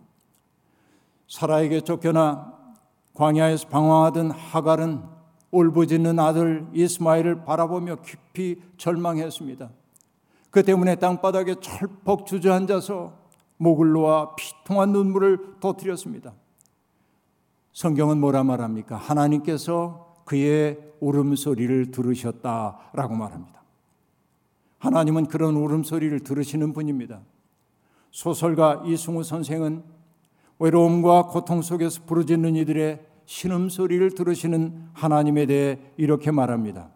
사라에게 1.27 1.81
쫓겨나 1.81 2.57
광야에서 3.13 3.67
방황하던 3.67 4.31
하갈은 4.31 5.03
울부짖는 5.51 6.17
아들 6.17 6.65
이스마엘을 6.73 7.43
바라보며 7.43 7.97
깊이 7.97 8.61
절망했습니다. 8.77 9.69
그 10.51 10.63
때문에 10.63 10.95
땅바닥에 10.95 11.55
철퍽 11.61 12.25
주저앉아서 12.27 13.13
목을 13.57 13.91
놓아 13.91 14.35
피통한 14.35 14.91
눈물을 14.91 15.59
터뜨렸습니다. 15.59 16.33
성경은 17.71 18.19
뭐라 18.19 18.43
말합니까? 18.43 18.97
하나님께서 18.97 20.23
그의 20.25 20.77
울음소리를 20.99 21.91
들으셨다라고 21.91 23.15
말합니다. 23.15 23.63
하나님은 24.79 25.27
그런 25.27 25.55
울음소리를 25.55 26.19
들으시는 26.21 26.73
분입니다. 26.73 27.21
소설가 28.11 28.83
이승우 28.85 29.23
선생은 29.23 29.83
외로움과 30.59 31.27
고통 31.27 31.61
속에서 31.61 32.01
부르짖는 32.05 32.55
이들의 32.57 33.05
신음소리를 33.25 34.11
들으시는 34.11 34.89
하나님에 34.93 35.45
대해 35.45 35.79
이렇게 35.97 36.29
말합니다. 36.31 36.91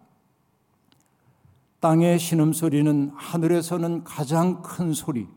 땅의 1.85 2.17
신음소리는 2.17 3.11
하늘에서는 3.13 4.05
가장 4.05 4.63
큰 4.63 4.91
소리, 4.91 5.27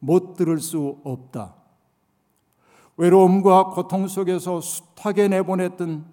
못 0.00 0.34
들을 0.34 0.58
수 0.58 0.98
없다. 1.04 1.54
외로움과 2.96 3.66
고통 3.66 4.08
속에서 4.08 4.60
숱하게 4.60 5.28
내보냈던 5.28 6.04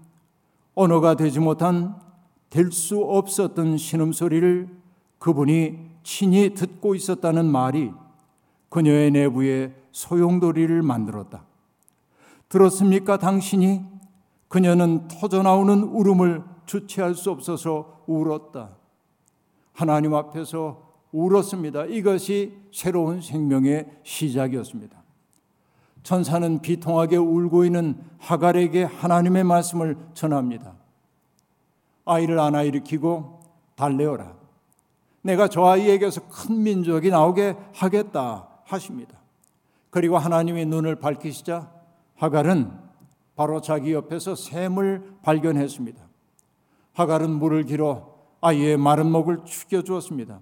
언어가 0.75 1.15
되지 1.15 1.39
못한 1.39 1.95
될 2.51 2.71
수 2.71 2.99
없었던 2.99 3.77
신음소리를 3.77 4.69
그분이 5.17 5.79
친히 6.03 6.53
듣고 6.53 6.93
있었다는 6.93 7.47
말이 7.47 7.91
그녀의 8.69 9.09
내부에 9.09 9.73
소용돌이를 9.91 10.83
만들었다. 10.83 11.43
들었습니까, 12.49 13.17
당신이? 13.17 13.81
그녀는 14.47 15.07
터져나오는 15.07 15.81
울음을 15.85 16.43
주체할 16.67 17.15
수 17.15 17.31
없어서 17.31 18.03
울었다. 18.05 18.77
하나님 19.79 20.13
앞에서 20.13 20.81
울었습니다. 21.13 21.85
이것이 21.85 22.53
새로운 22.69 23.21
생명의 23.21 23.87
시작이었습니다. 24.03 25.01
천사는 26.03 26.59
비통하게 26.59 27.15
울고 27.15 27.63
있는 27.63 27.97
하갈에게 28.17 28.83
하나님의 28.83 29.45
말씀을 29.45 29.95
전합니다. 30.13 30.75
아이를 32.03 32.41
안아 32.41 32.63
일으키고 32.63 33.39
달래어라. 33.77 34.35
내가 35.21 35.47
저 35.47 35.65
아이에게서 35.67 36.27
큰 36.27 36.61
민족이 36.61 37.09
나오게 37.09 37.55
하겠다 37.73 38.49
하십니다. 38.65 39.17
그리고 39.91 40.17
하나님의 40.17 40.65
눈을 40.65 40.97
밝히시자 40.97 41.71
하갈은 42.17 42.69
바로 43.37 43.61
자기 43.61 43.93
옆에서 43.93 44.35
샘을 44.35 45.19
발견했습니다. 45.21 46.01
하갈은 46.95 47.29
물을 47.29 47.63
길어 47.63 48.08
아이의 48.41 48.77
마른 48.77 49.11
목을 49.11 49.45
죽여 49.45 49.81
주었습니다. 49.81 50.39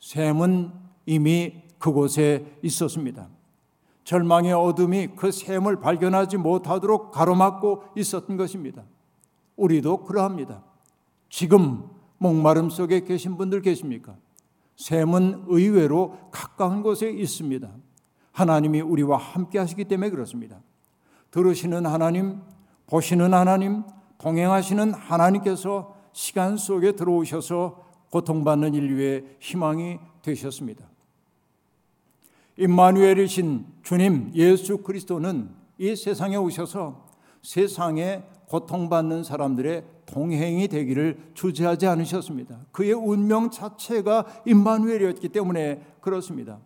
샘은 0.00 0.70
이미 1.06 1.62
그곳에 1.78 2.58
있었습니다. 2.62 3.28
절망의 4.04 4.52
어둠이 4.52 5.08
그 5.16 5.32
샘을 5.32 5.80
발견하지 5.80 6.36
못하도록 6.36 7.10
가로막고 7.10 7.84
있었던 7.96 8.36
것입니다. 8.36 8.84
우리도 9.56 10.04
그러합니다. 10.04 10.62
지금 11.28 11.88
목마름 12.18 12.70
속에 12.70 13.00
계신 13.00 13.36
분들 13.36 13.62
계십니까? 13.62 14.16
샘은 14.76 15.44
의외로 15.46 16.18
가까운 16.30 16.82
곳에 16.82 17.10
있습니다. 17.10 17.68
하나님이 18.32 18.80
우리와 18.80 19.16
함께 19.16 19.58
하시기 19.58 19.84
때문에 19.84 20.10
그렇습니다. 20.10 20.60
들으시는 21.30 21.86
하나님, 21.86 22.40
보시는 22.86 23.32
하나님, 23.32 23.84
동행하시는 24.18 24.94
하나님께서 24.94 25.93
시간 26.14 26.56
속에 26.56 26.92
들어오셔서 26.92 27.84
고통받는 28.10 28.72
인류의 28.72 29.36
희망이 29.40 29.98
되셨습니다. 30.22 30.88
임마누엘이신 32.56 33.66
주님 33.82 34.30
예수 34.34 34.78
그리스도는 34.78 35.50
이 35.76 35.96
세상에 35.96 36.36
오셔서 36.36 37.04
세상에 37.42 38.22
고통받는 38.46 39.24
사람들의 39.24 39.84
동행이 40.06 40.68
되기를 40.68 41.32
주재하지 41.34 41.88
않으셨습니다. 41.88 42.60
그의 42.70 42.92
운명 42.92 43.50
자체가 43.50 44.42
임마누엘이었기 44.46 45.30
때문에 45.30 45.82
그렇습니다. 46.00 46.60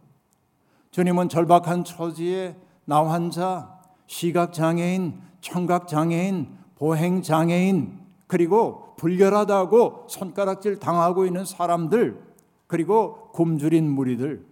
주님은 0.91 1.31
절박한 1.31 1.85
처지에 1.85 2.55
나 2.85 3.03
환자, 3.03 3.81
시각 4.07 4.53
장애인, 4.53 5.19
청각 5.41 5.89
장애인, 5.89 6.49
보행 6.77 7.23
장애인 7.23 7.99
그리고 8.27 8.88
불결하다고 8.99 10.09
손가락질 10.09 10.79
당하고 10.79 11.25
있는 11.25 11.47
사람들 11.47 12.23
그리고 12.67 13.31
굶주린 13.33 13.91
무리들 13.91 14.45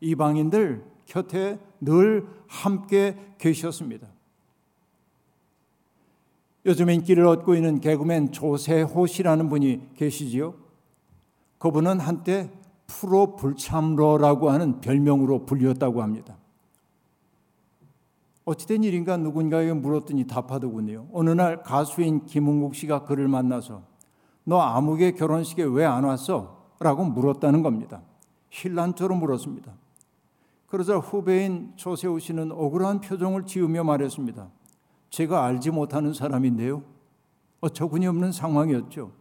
이방인들 0.00 0.84
곁에 1.06 1.60
늘 1.80 2.26
함께 2.48 3.16
계셨습니다. 3.38 4.08
요즘 6.66 6.90
인기를 6.90 7.26
얻고 7.26 7.54
있는 7.54 7.80
개그맨 7.80 8.32
조세호 8.32 9.06
씨라는 9.06 9.48
분이 9.48 9.94
계시지요. 9.94 10.54
그분은 11.58 12.00
한때 12.00 12.50
프로 12.86 13.36
불참러라고 13.36 14.50
하는 14.50 14.80
별명으로 14.80 15.46
불렸다고 15.46 16.02
합니다. 16.02 16.36
어찌된 18.44 18.82
일인가 18.84 19.16
누군가에게 19.16 19.72
물었더니 19.74 20.26
답하더군요. 20.26 21.06
어느 21.12 21.30
날 21.30 21.62
가수인 21.62 22.26
김은국 22.26 22.74
씨가 22.74 23.04
그를 23.04 23.28
만나서 23.28 23.89
너 24.50 24.60
아무개 24.60 25.12
결혼식에 25.12 25.62
왜 25.62 25.84
안 25.84 26.02
왔어? 26.02 26.66
라고 26.80 27.04
물었다는 27.04 27.62
겁니다. 27.62 28.02
신란처럼 28.50 29.20
물었습니다. 29.20 29.70
그러자 30.66 30.96
후배인 30.96 31.72
조세호 31.76 32.18
씨는 32.18 32.50
억울한 32.50 33.00
표정을 33.00 33.46
지으며 33.46 33.84
말했습니다. 33.84 34.48
제가 35.10 35.44
알지 35.44 35.70
못하는 35.70 36.12
사람인데요. 36.12 36.82
어처구니 37.60 38.08
없는 38.08 38.32
상황이었죠. 38.32 39.12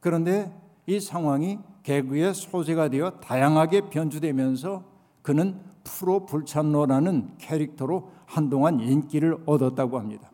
그런데 0.00 0.52
이 0.86 0.98
상황이 0.98 1.60
개그의 1.84 2.34
소재가 2.34 2.88
되어 2.88 3.20
다양하게 3.20 3.82
변주되면서 3.90 4.82
그는 5.22 5.60
프로 5.84 6.26
불참로라는 6.26 7.38
캐릭터로 7.38 8.10
한동안 8.24 8.80
인기를 8.80 9.38
얻었다고 9.46 9.96
합니다. 10.00 10.28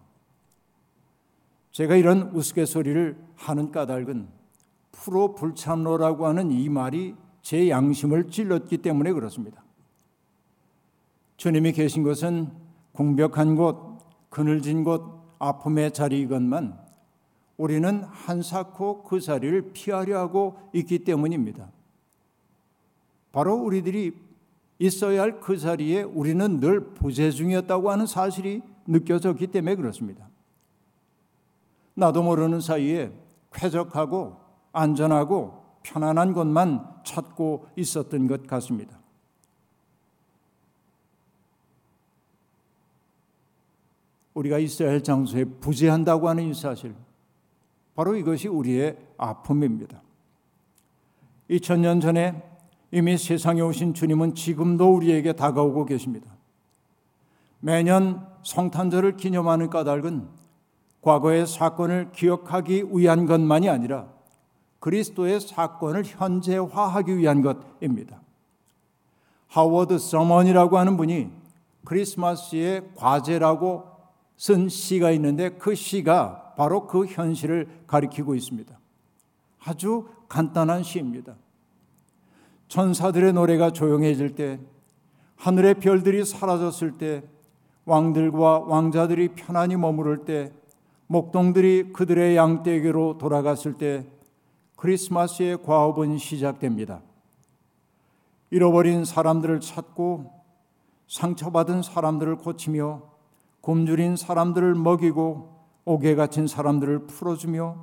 제가 1.73 1.97
이런 1.97 2.31
우스갯소리를 2.35 3.17
하는 3.35 3.73
까닭은 3.73 4.29
프로 4.93 5.35
불참로라고 5.35 6.27
하는 6.27 6.51
이 6.51 6.69
말이 6.69 7.15
제 7.41 7.69
양심을 7.69 8.29
찔렀기 8.29 8.79
때문에 8.79 9.13
그렇습니다. 9.13 9.65
주님이 11.39 11.73
계신 11.73 12.03
곳은 12.05 12.51
궁벽한 12.93 13.57
곳, 13.57 13.99
그늘진 14.29 14.85
곳, 14.85 15.03
아픔의 15.39 15.93
자리이건만 15.93 16.79
우리는 17.57 18.05
한사코 18.05 19.03
그 19.03 19.19
자리를 19.19 19.73
피하려 19.73 20.19
하고 20.19 20.59
있기 20.73 21.01
때문입니다. 21.01 21.71
바로 23.33 23.55
우리들이 23.55 24.15
있어야 24.79 25.23
할 25.23 25.41
그 25.41 25.57
자리에 25.57 26.03
우리는 26.03 26.61
늘 26.61 26.93
부재 26.95 27.31
중이었다고 27.31 27.91
하는 27.91 28.07
사실이 28.07 28.63
느껴졌기 28.87 29.47
때문에 29.47 29.77
그렇습니다. 29.77 30.32
나도 31.95 32.23
모르는 32.23 32.61
사이에 32.61 33.13
쾌적하고 33.53 34.41
안전하고 34.73 35.63
편안한 35.83 36.33
곳만 36.33 37.03
찾고 37.05 37.67
있었던 37.77 38.27
것 38.27 38.47
같습니다. 38.47 38.99
우리가 44.35 44.59
있어야 44.59 44.91
할 44.91 45.03
장소에 45.03 45.45
부재한다고 45.45 46.29
하는 46.29 46.45
이 46.45 46.55
사실, 46.55 46.95
바로 47.95 48.17
이것이 48.17 48.49
우리의 48.49 48.97
아픔입니다. 49.19 50.01
2000년 51.51 52.01
전에 52.01 52.43
이미 52.91 53.19
세상에 53.19 53.61
오신 53.61 53.95
주님은 53.95 54.35
지금도 54.35 54.95
우리에게 54.95 55.35
다가오고 55.35 55.85
계십니다. 55.85 56.31
매년 57.61 58.27
성탄절을 58.43 59.17
기념하는 59.17 59.69
까닭은 59.69 60.42
과거의 61.03 61.47
사건을 61.47 62.13
기억하기 62.13 62.87
위한 62.93 63.27
것만이 63.27 63.69
아니라 63.69 64.09
그리스도의 64.79 65.41
사건을 65.41 66.05
현재화하기 66.05 67.19
위한 67.19 67.43
것입니다. 67.43 68.21
하워드 69.49 69.99
서먼이라고 69.99 70.79
하는 70.79 70.97
분이 70.97 71.31
크리스마스의 71.85 72.91
과제라고 72.97 73.85
쓴 74.37 74.69
시가 74.69 75.11
있는데 75.13 75.51
그 75.51 75.75
시가 75.75 76.55
바로 76.57 76.87
그 76.87 77.07
현실을 77.07 77.69
가리키고 77.87 78.35
있습니다. 78.35 78.77
아주 79.65 80.09
간단한 80.29 80.83
시입니다. 80.83 81.37
천사들의 82.69 83.35
노래가 83.35 83.71
조용해질 83.71 84.35
때, 84.35 84.59
하늘의 85.37 85.75
별들이 85.75 86.25
사라졌을 86.25 86.93
때, 86.93 87.23
왕들과 87.85 88.61
왕자들이 88.61 89.29
편안히 89.35 89.77
머무를 89.77 90.25
때, 90.25 90.53
목동들이 91.13 91.93
그들의 91.93 92.37
양떼에게로 92.37 93.19
돌아갔을 93.19 93.75
때, 93.75 94.07
크리스마스의 94.77 95.63
과업은 95.63 96.17
시작됩니다. 96.17 97.03
잃어버린 98.51 99.05
사람들을 99.05 99.61
찾고, 99.61 100.33
상처받은 101.09 101.83
사람들을 101.83 102.37
고치며, 102.37 103.03
굶주린 103.61 104.17
사람들을 104.17 104.75
먹이고 104.75 105.55
옥에 105.85 106.15
갇힌 106.15 106.47
사람들을 106.47 107.07
풀어주며 107.09 107.77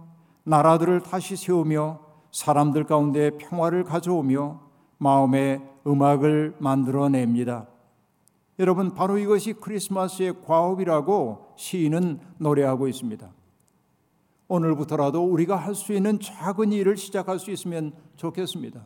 나라들을 0.46 1.02
다시 1.04 1.36
세우며 1.36 2.00
사람들 2.32 2.86
가운데 2.86 3.30
평화를 3.38 3.84
가져오며 3.84 4.60
마음의 4.98 5.62
음악을 5.86 6.56
만들어냅니다. 6.58 7.68
여러분, 8.58 8.96
바로 8.96 9.20
이것이 9.20 9.54
크리스마스의 9.54 10.42
과업이라고 10.44 11.49
시인은 11.60 12.20
노래하고 12.38 12.88
있습니다. 12.88 13.30
오늘부터라도 14.48 15.26
우리가 15.26 15.58
할 15.58 15.76
수 15.76 15.92
있는 15.94 16.18
작은 16.20 16.72
일을 16.72 16.96
시작할 16.96 17.38
수 17.38 17.52
있으면 17.52 17.92
좋겠습니다. 18.16 18.82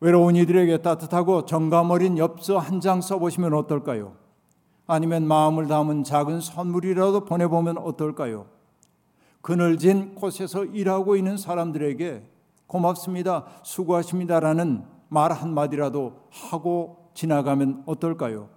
외로운 0.00 0.36
이들에게 0.36 0.78
따뜻하고 0.82 1.46
정감 1.46 1.90
어린 1.90 2.16
엽서 2.16 2.58
한 2.58 2.80
장 2.80 3.00
써보시면 3.00 3.54
어떨까요? 3.54 4.14
아니면 4.86 5.26
마음을 5.26 5.66
담은 5.66 6.04
작은 6.04 6.40
선물이라도 6.40 7.24
보내보면 7.24 7.78
어떨까요? 7.78 8.46
그늘진 9.42 10.14
곳에서 10.14 10.64
일하고 10.64 11.16
있는 11.16 11.36
사람들에게 11.36 12.22
고맙습니다, 12.68 13.46
수고하십니다라는 13.64 14.84
말 15.08 15.32
한마디라도 15.32 16.20
하고 16.30 17.10
지나가면 17.14 17.82
어떨까요? 17.86 18.48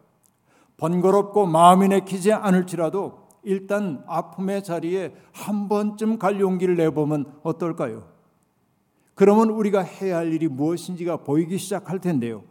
번거롭고 0.77 1.45
마음이 1.45 1.87
내키지 1.89 2.31
않을지라도 2.31 3.27
일단 3.43 4.03
아픔의 4.07 4.63
자리에 4.63 5.13
한 5.31 5.67
번쯤 5.67 6.19
갈 6.19 6.39
용기를 6.39 6.75
내보면 6.75 7.39
어떨까요? 7.43 8.03
그러면 9.15 9.49
우리가 9.49 9.81
해야 9.81 10.17
할 10.17 10.31
일이 10.31 10.47
무엇인지가 10.47 11.17
보이기 11.17 11.57
시작할 11.57 11.99
텐데요. 11.99 12.43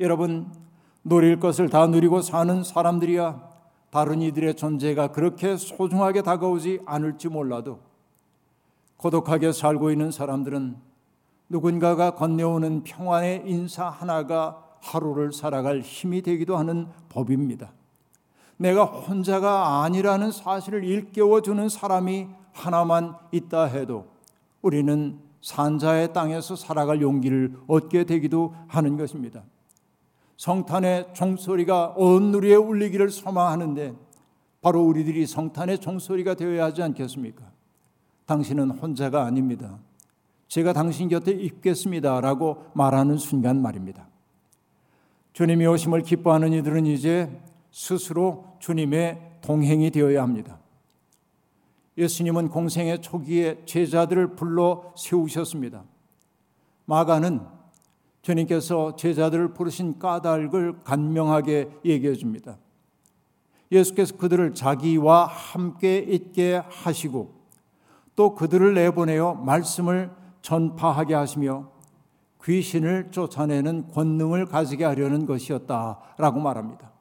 여러분, 0.00 0.50
노릴 1.02 1.38
것을 1.38 1.68
다 1.68 1.86
누리고 1.86 2.22
사는 2.22 2.62
사람들이야 2.62 3.50
다른 3.90 4.22
이들의 4.22 4.54
존재가 4.54 5.08
그렇게 5.08 5.56
소중하게 5.56 6.22
다가오지 6.22 6.80
않을지 6.86 7.28
몰라도 7.28 7.80
고독하게 8.96 9.52
살고 9.52 9.90
있는 9.90 10.10
사람들은 10.10 10.76
누군가가 11.50 12.14
건네오는 12.14 12.84
평안의 12.84 13.42
인사 13.44 13.88
하나가 13.88 14.63
하루를 14.84 15.32
살아갈 15.32 15.80
힘이 15.80 16.22
되기도 16.22 16.56
하는 16.56 16.86
법입니다. 17.08 17.72
내가 18.56 18.84
혼자가 18.84 19.82
아니라는 19.82 20.30
사실을 20.30 20.84
일깨워주는 20.84 21.68
사람이 21.68 22.28
하나만 22.52 23.16
있다 23.32 23.64
해도 23.64 24.06
우리는 24.62 25.18
산자의 25.40 26.12
땅에서 26.12 26.54
살아갈 26.54 27.00
용기를 27.00 27.56
얻게 27.66 28.04
되기도 28.04 28.54
하는 28.68 28.96
것입니다. 28.96 29.42
성탄의 30.36 31.08
종소리가 31.14 31.94
온 31.96 32.30
누리에 32.30 32.54
울리기를 32.54 33.10
소망하는데 33.10 33.94
바로 34.60 34.82
우리들이 34.82 35.26
성탄의 35.26 35.78
종소리가 35.80 36.34
되어야 36.34 36.64
하지 36.64 36.82
않겠습니까? 36.82 37.44
당신은 38.26 38.70
혼자가 38.70 39.24
아닙니다. 39.24 39.78
제가 40.48 40.72
당신 40.72 41.08
곁에 41.08 41.32
있겠습니다. 41.32 42.20
라고 42.20 42.64
말하는 42.74 43.18
순간 43.18 43.60
말입니다. 43.60 44.08
주님이 45.34 45.66
오심을 45.66 46.02
기뻐하는 46.02 46.52
이들은 46.52 46.86
이제 46.86 47.28
스스로 47.72 48.56
주님의 48.60 49.38
동행이 49.40 49.90
되어야 49.90 50.22
합니다. 50.22 50.60
예수님은 51.98 52.50
공생의 52.50 53.02
초기에 53.02 53.64
제자들을 53.66 54.36
불러 54.36 54.92
세우셨습니다. 54.96 55.82
마가는 56.84 57.40
주님께서 58.22 58.94
제자들을 58.94 59.54
부르신 59.54 59.98
까닭을 59.98 60.84
간명하게 60.84 61.80
얘기해 61.84 62.14
줍니다. 62.14 62.56
예수께서 63.72 64.16
그들을 64.16 64.54
자기와 64.54 65.26
함께 65.26 65.98
있게 65.98 66.62
하시고 66.64 67.34
또 68.14 68.36
그들을 68.36 68.74
내보내어 68.74 69.34
말씀을 69.34 70.12
전파하게 70.42 71.14
하시며 71.14 71.73
귀신을 72.44 73.10
쫓아내는 73.10 73.88
권능을 73.88 74.46
가지게 74.46 74.84
하려는 74.84 75.26
것이었다라고 75.26 76.40
말합니다. 76.40 76.92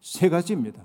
세 0.00 0.28
가지입니다. 0.28 0.82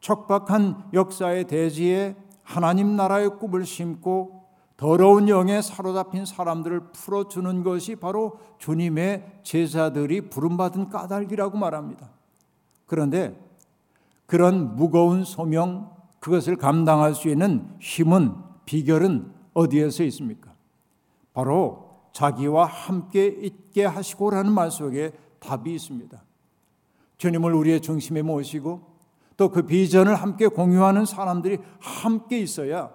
척박한 0.00 0.90
역사의 0.92 1.46
대지에 1.46 2.16
하나님 2.42 2.96
나라의 2.96 3.38
꿈을 3.38 3.64
심고 3.64 4.40
더러운 4.76 5.28
영에 5.28 5.60
사로잡힌 5.60 6.24
사람들을 6.24 6.92
풀어주는 6.92 7.62
것이 7.62 7.96
바로 7.96 8.40
주님의 8.58 9.40
제자들이 9.42 10.30
부름받은 10.30 10.88
까닭이라고 10.88 11.58
말합니다. 11.58 12.08
그런데 12.86 13.38
그런 14.26 14.74
무거운 14.76 15.22
소명, 15.24 15.90
그것을 16.18 16.56
감당할 16.56 17.14
수 17.14 17.28
있는 17.28 17.68
힘은, 17.78 18.34
비결은 18.64 19.32
어디에서 19.54 20.02
있습니까? 20.04 20.52
바로 21.34 21.89
자기와 22.12 22.66
함께 22.66 23.26
있게 23.26 23.84
하시고라는 23.84 24.52
말 24.52 24.70
속에 24.70 25.12
답이 25.38 25.74
있습니다. 25.74 26.22
주님을 27.18 27.54
우리의 27.54 27.80
중심에 27.80 28.22
모시고 28.22 28.90
또 29.36 29.48
그 29.48 29.62
비전을 29.62 30.14
함께 30.16 30.48
공유하는 30.48 31.06
사람들이 31.06 31.58
함께 31.78 32.38
있어야 32.40 32.90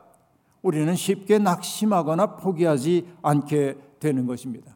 우리는 0.61 0.95
쉽게 0.95 1.39
낙심하거나 1.39 2.35
포기하지 2.37 3.07
않게 3.23 3.77
되는 3.99 4.27
것입니다. 4.27 4.75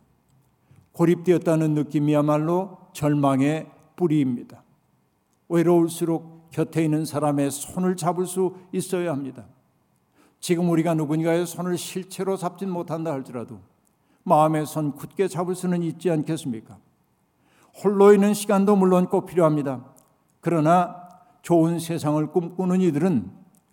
고립되었다는 0.93 1.75
느낌이야말로 1.75 2.78
절망의 2.93 3.69
뿌리입니다. 3.95 4.63
외로울수록 5.47 6.49
곁에 6.52 6.84
있는 6.84 7.06
사람의 7.06 7.52
손을 7.52 7.95
잡을 7.95 8.25
수 8.25 8.56
있어야 8.71 9.12
합니다. 9.12 9.45
지금 10.39 10.69
우리가 10.69 10.95
누군가의 10.95 11.45
손을 11.45 11.78
실체로 11.78 12.36
잡진 12.36 12.69
못한다 12.69 13.12
할지라도 13.12 13.60
마음의 14.23 14.65
손 14.65 14.93
굳게 14.93 15.27
잡을 15.27 15.55
수는 15.55 15.84
있지 15.84 16.10
않겠습니까? 16.10 16.77
홀로 17.84 18.13
있는 18.13 18.34
시간도 18.34 18.75
물론 18.75 19.08
꼭 19.08 19.25
필요합니다. 19.25 19.84
그러나 20.41 21.10
좋은 21.41 21.79
세상을 21.79 22.25
꿈꾸는 22.27 22.82
이들은 22.82 23.32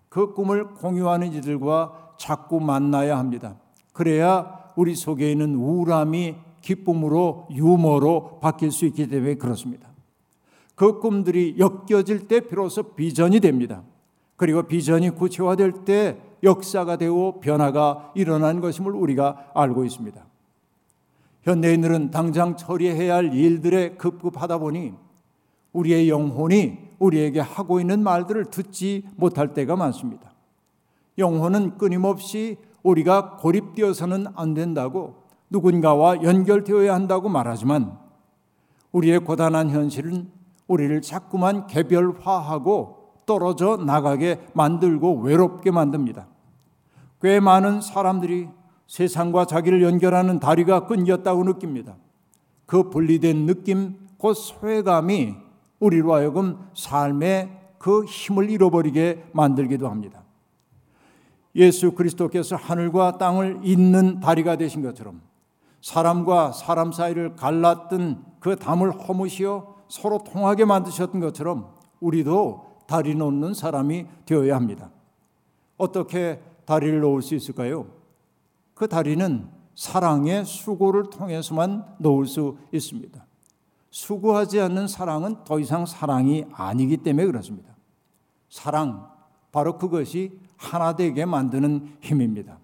그 0.09 0.33
꿈을 0.33 0.75
공유하는 0.75 1.33
이들과 1.33 2.15
자꾸 2.17 2.61
만나야 2.61 3.19
합니다. 3.19 3.57
그래야 3.93 4.73
우리 4.77 4.95
속에 4.95 5.31
있는 5.31 5.55
우울함이 5.55 6.37
기쁨으로 6.61 7.49
유머로 7.51 8.41
바뀔 8.41 8.71
수 8.71 8.87
있기 8.87 9.09
때문에 9.09 9.35
그렇습니다. 9.35 9.89
그 10.75 11.01
꿈들이 11.01 11.57
엮여질 11.59 12.29
때 12.29 12.41
비로소 12.41 12.95
비전이 12.95 13.41
됩니다. 13.41 13.83
그리고 14.37 14.63
비전이 14.63 15.11
구체화될 15.11 15.85
때 15.85 16.21
역사가 16.43 16.97
되고 16.97 17.41
변화가 17.41 18.13
일어나는 18.15 18.61
것임을 18.61 18.93
우리가 18.93 19.51
알고 19.55 19.85
있습니다. 19.85 20.25
현대인들은 21.47 22.11
당장 22.11 22.57
처리해야 22.57 23.15
할 23.15 23.33
일들에 23.33 23.91
급급하다 23.91 24.59
보니 24.59 24.95
우리의 25.73 26.09
영혼이 26.11 26.77
우리에게 26.99 27.39
하고 27.39 27.79
있는 27.79 28.03
말들을 28.03 28.47
듣지 28.47 29.05
못할 29.15 29.55
때가 29.55 29.77
많습니다. 29.77 30.33
영혼은 31.19 31.79
끊임없이 31.79 32.57
우리가 32.83 33.37
고립되어서는 33.37 34.27
안 34.35 34.55
된다고 34.55 35.23
누군가와 35.49 36.23
연결되어야 36.25 36.93
한다고 36.93 37.29
말하지만 37.29 37.97
우리의 38.91 39.21
고단한 39.21 39.71
현실은 39.71 40.29
우리를 40.67 41.01
자꾸만 41.01 41.69
개별화하고 41.69 43.13
떨어져 43.25 43.77
나가게 43.77 44.41
만들고 44.53 45.21
외롭게 45.21 45.71
만듭니다. 45.71 46.27
꽤 47.23 47.39
많은 47.39 47.81
사람들이 47.81 48.49
세상과 48.87 49.47
자기를 49.47 49.83
연결하는 49.83 50.39
다리가 50.41 50.87
끊겼다고 50.87 51.45
느낍니다. 51.45 51.97
그 52.67 52.91
분리된 52.91 53.47
느낌, 53.47 53.97
그 54.21 54.35
소외감이 54.35 55.35
우리로 55.79 56.15
하여금 56.15 56.59
삶의 56.75 57.51
그 57.79 58.05
힘을 58.05 58.51
잃어버리게 58.51 59.27
만들기도 59.33 59.89
합니다. 59.89 60.25
예수 61.55 61.93
그리스도께서 61.93 62.57
하늘과 62.57 63.19
땅을 63.19 63.61
잇는 63.63 64.21
다리가 64.21 64.57
되신 64.57 64.83
것처럼 64.83 65.23
사람과 65.81 66.53
사람 66.53 66.93
사이를 66.93 67.37
갈랐던 67.37 68.25
그 68.41 68.57
담을 68.57 68.91
허무시어 68.91 69.77
서로 69.89 70.19
통하게 70.19 70.65
만드셨던 70.65 71.21
것처럼 71.21 71.71
우리도 72.01 72.83
다리 72.87 73.15
놓는 73.15 73.55
사람이 73.55 74.07
되어야 74.27 74.55
합니다. 74.55 74.91
어떻게 75.77 76.41
다리를 76.65 77.01
놓을 77.01 77.23
수 77.23 77.35
있을까요? 77.35 77.87
그 78.77 78.87
다리는 78.87 79.49
사랑의 79.75 80.45
수고를 80.45 81.09
통해서만 81.09 81.97
놓을 81.99 82.27
수 82.27 82.59
있습니다. 82.73 83.27
수고하지 83.91 84.61
않는 84.61 84.87
사랑은 84.87 85.45
더 85.45 85.59
이상 85.59 85.87
사랑이 85.87 86.45
아니기 86.53 86.99
때문에 86.99 87.27
그렇습니다. 87.27 87.75
사랑, 88.51 89.11
바로 89.51 89.79
그것이 89.79 90.39
하나 90.59 90.95
되게 90.95 91.25
만드는 91.25 91.97
힘입니다. 92.03 92.59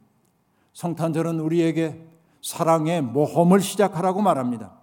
성탄절은 0.75 1.40
우리에게 1.40 2.07
사랑의 2.42 3.01
모험을 3.01 3.61
시작하라고 3.61 4.20
말합니다. 4.20 4.75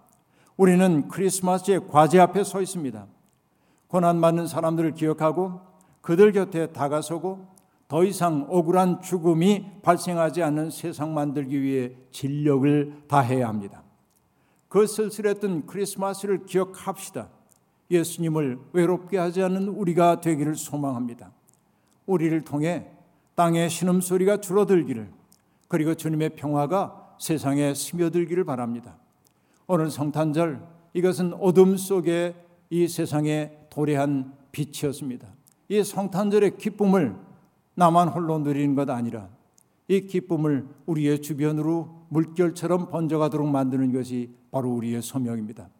우리는 0.56 1.06
크리스마스의 1.06 1.86
과제 1.86 2.18
앞에 2.18 2.42
서 2.42 2.60
있습니다. 2.60 3.06
고난받는 3.86 4.48
사람들을 4.48 4.94
기억하고 4.94 5.60
그들 6.00 6.32
곁에 6.32 6.72
다가서고 6.72 7.49
더 7.90 8.04
이상 8.04 8.46
억울한 8.48 9.02
죽음이 9.02 9.66
발생하지 9.82 10.44
않는 10.44 10.70
세상 10.70 11.12
만들기 11.12 11.60
위해 11.60 11.90
진력을 12.12 13.02
다해야 13.08 13.48
합니다. 13.48 13.82
그 14.68 14.86
쓸쓸했던 14.86 15.66
크리스마스를 15.66 16.46
기억합시다. 16.46 17.30
예수님을 17.90 18.60
외롭게 18.72 19.18
하지 19.18 19.42
않는 19.42 19.66
우리가 19.66 20.20
되기를 20.20 20.54
소망합니다. 20.54 21.32
우리를 22.06 22.40
통해 22.42 22.86
땅의 23.34 23.68
신음소리가 23.68 24.40
줄어들기를 24.40 25.10
그리고 25.66 25.96
주님의 25.96 26.36
평화가 26.36 27.16
세상에 27.18 27.74
스며들기를 27.74 28.44
바랍니다. 28.44 28.98
오늘 29.66 29.90
성탄절 29.90 30.64
이것은 30.94 31.34
어둠 31.34 31.76
속에 31.76 32.36
이 32.70 32.86
세상에 32.86 33.50
도래한 33.68 34.32
빛이었습니다. 34.52 35.26
이 35.70 35.82
성탄절의 35.82 36.56
기쁨을 36.56 37.29
나만 37.80 38.08
홀로 38.08 38.38
누리는 38.38 38.74
것 38.74 38.90
아니라 38.90 39.30
이 39.88 40.02
기쁨을 40.06 40.68
우리의 40.84 41.22
주변으로 41.22 42.04
물결처럼 42.10 42.90
번져가도록 42.90 43.48
만드는 43.48 43.90
것이 43.94 44.34
바로 44.50 44.70
우리의 44.74 45.00
소명입니다. 45.00 45.70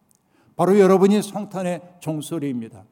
바로 0.56 0.78
여러분이 0.78 1.20
성탄의 1.20 1.98
종소리입니다. 2.00 2.84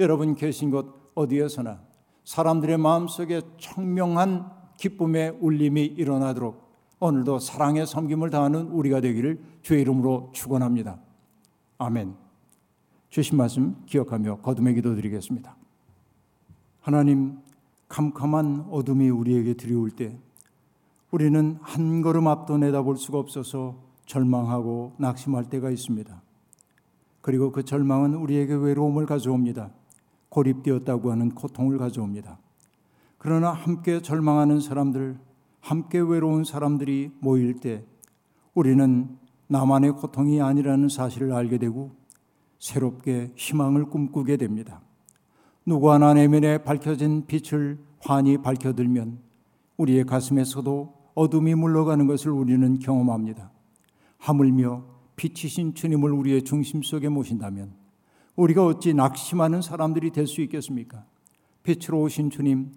여러분 0.00 0.34
계신 0.34 0.70
곳 0.70 1.12
어디에서나 1.14 1.80
사람들의 2.24 2.76
마음속에 2.76 3.40
청명한 3.58 4.50
기쁨의 4.76 5.38
울림이 5.40 5.86
일어나도록 5.86 6.62
오늘도 7.00 7.38
사랑의 7.38 7.86
섬김을 7.86 8.28
다하는 8.28 8.66
우리가 8.66 9.00
되기를 9.00 9.42
주의 9.62 9.80
이름으로 9.80 10.30
축원합니다. 10.34 10.98
아멘. 11.78 12.14
주신 13.08 13.38
말씀 13.38 13.82
기억하며 13.86 14.40
거듭의 14.42 14.74
기도 14.74 14.94
드리겠습니다. 14.94 15.56
하나님 16.80 17.38
캄캄한 17.92 18.68
어둠이 18.70 19.10
우리에게 19.10 19.52
들이올 19.52 19.90
때 19.90 20.18
우리는 21.10 21.58
한 21.60 22.00
걸음 22.00 22.26
앞도 22.26 22.56
내다볼 22.56 22.96
수가 22.96 23.18
없어서 23.18 23.76
절망하고 24.06 24.94
낙심할 24.96 25.50
때가 25.50 25.70
있습니다. 25.70 26.22
그리고 27.20 27.52
그 27.52 27.66
절망은 27.66 28.14
우리에게 28.14 28.54
외로움을 28.54 29.04
가져옵니다. 29.04 29.70
고립되었다고 30.30 31.10
하는 31.10 31.34
고통을 31.34 31.76
가져옵니다. 31.76 32.38
그러나 33.18 33.52
함께 33.52 34.00
절망하는 34.00 34.60
사람들, 34.60 35.18
함께 35.60 36.00
외로운 36.00 36.44
사람들이 36.44 37.12
모일 37.20 37.60
때 37.60 37.84
우리는 38.54 39.18
나만의 39.48 39.92
고통이 39.92 40.40
아니라는 40.40 40.88
사실을 40.88 41.34
알게 41.34 41.58
되고 41.58 41.90
새롭게 42.58 43.32
희망을 43.36 43.84
꿈꾸게 43.84 44.38
됩니다. 44.38 44.80
누구 45.64 45.92
하나 45.92 46.12
내면에 46.14 46.58
밝혀진 46.58 47.26
빛을 47.26 47.78
환히 48.00 48.36
밝혀들면 48.38 49.18
우리의 49.76 50.04
가슴에서도 50.04 50.94
어둠이 51.14 51.54
물러가는 51.54 52.06
것을 52.06 52.32
우리는 52.32 52.78
경험합니다. 52.78 53.52
하물며 54.18 54.84
빛이신 55.16 55.74
주님을 55.74 56.10
우리의 56.10 56.42
중심 56.42 56.82
속에 56.82 57.08
모신다면 57.08 57.74
우리가 58.34 58.64
어찌 58.64 58.94
낙심하는 58.94 59.62
사람들이 59.62 60.10
될 60.10 60.26
수 60.26 60.40
있겠습니까? 60.40 61.04
빛으로 61.62 62.00
오신 62.02 62.30
주님, 62.30 62.72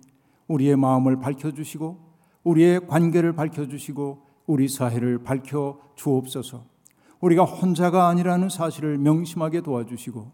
우리의 0.48 0.76
마음을 0.76 1.20
밝혀주시고 1.20 1.98
우리의 2.44 2.88
관계를 2.88 3.34
밝혀주시고 3.34 4.22
우리 4.46 4.68
사회를 4.68 5.24
밝혀 5.24 5.80
주옵소서. 5.96 6.66
우리가 7.20 7.46
혼자가 7.46 8.08
아니라는 8.10 8.50
사실을 8.50 9.00
명심하게 9.00 9.62
도와주시고 9.62 10.32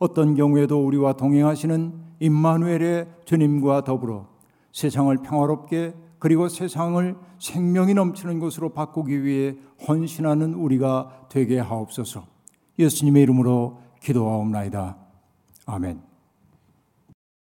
어떤 0.00 0.34
경우에도 0.34 0.84
우리와 0.84 1.12
동행하시는 1.12 1.92
임마누엘의 2.20 3.06
주님과 3.26 3.84
더불어 3.84 4.26
세상을 4.72 5.14
평화롭게 5.18 5.94
그리고 6.18 6.48
세상을 6.48 7.16
생명이 7.38 7.94
넘치는 7.94 8.40
곳으로 8.40 8.70
바꾸기 8.70 9.24
위해 9.24 9.56
헌신하는 9.86 10.54
우리가 10.54 11.26
되게 11.28 11.58
하옵소서. 11.58 12.24
예수님의 12.78 13.22
이름으로 13.22 13.80
기도하옵나이다. 14.00 14.96
아멘. 15.66 16.09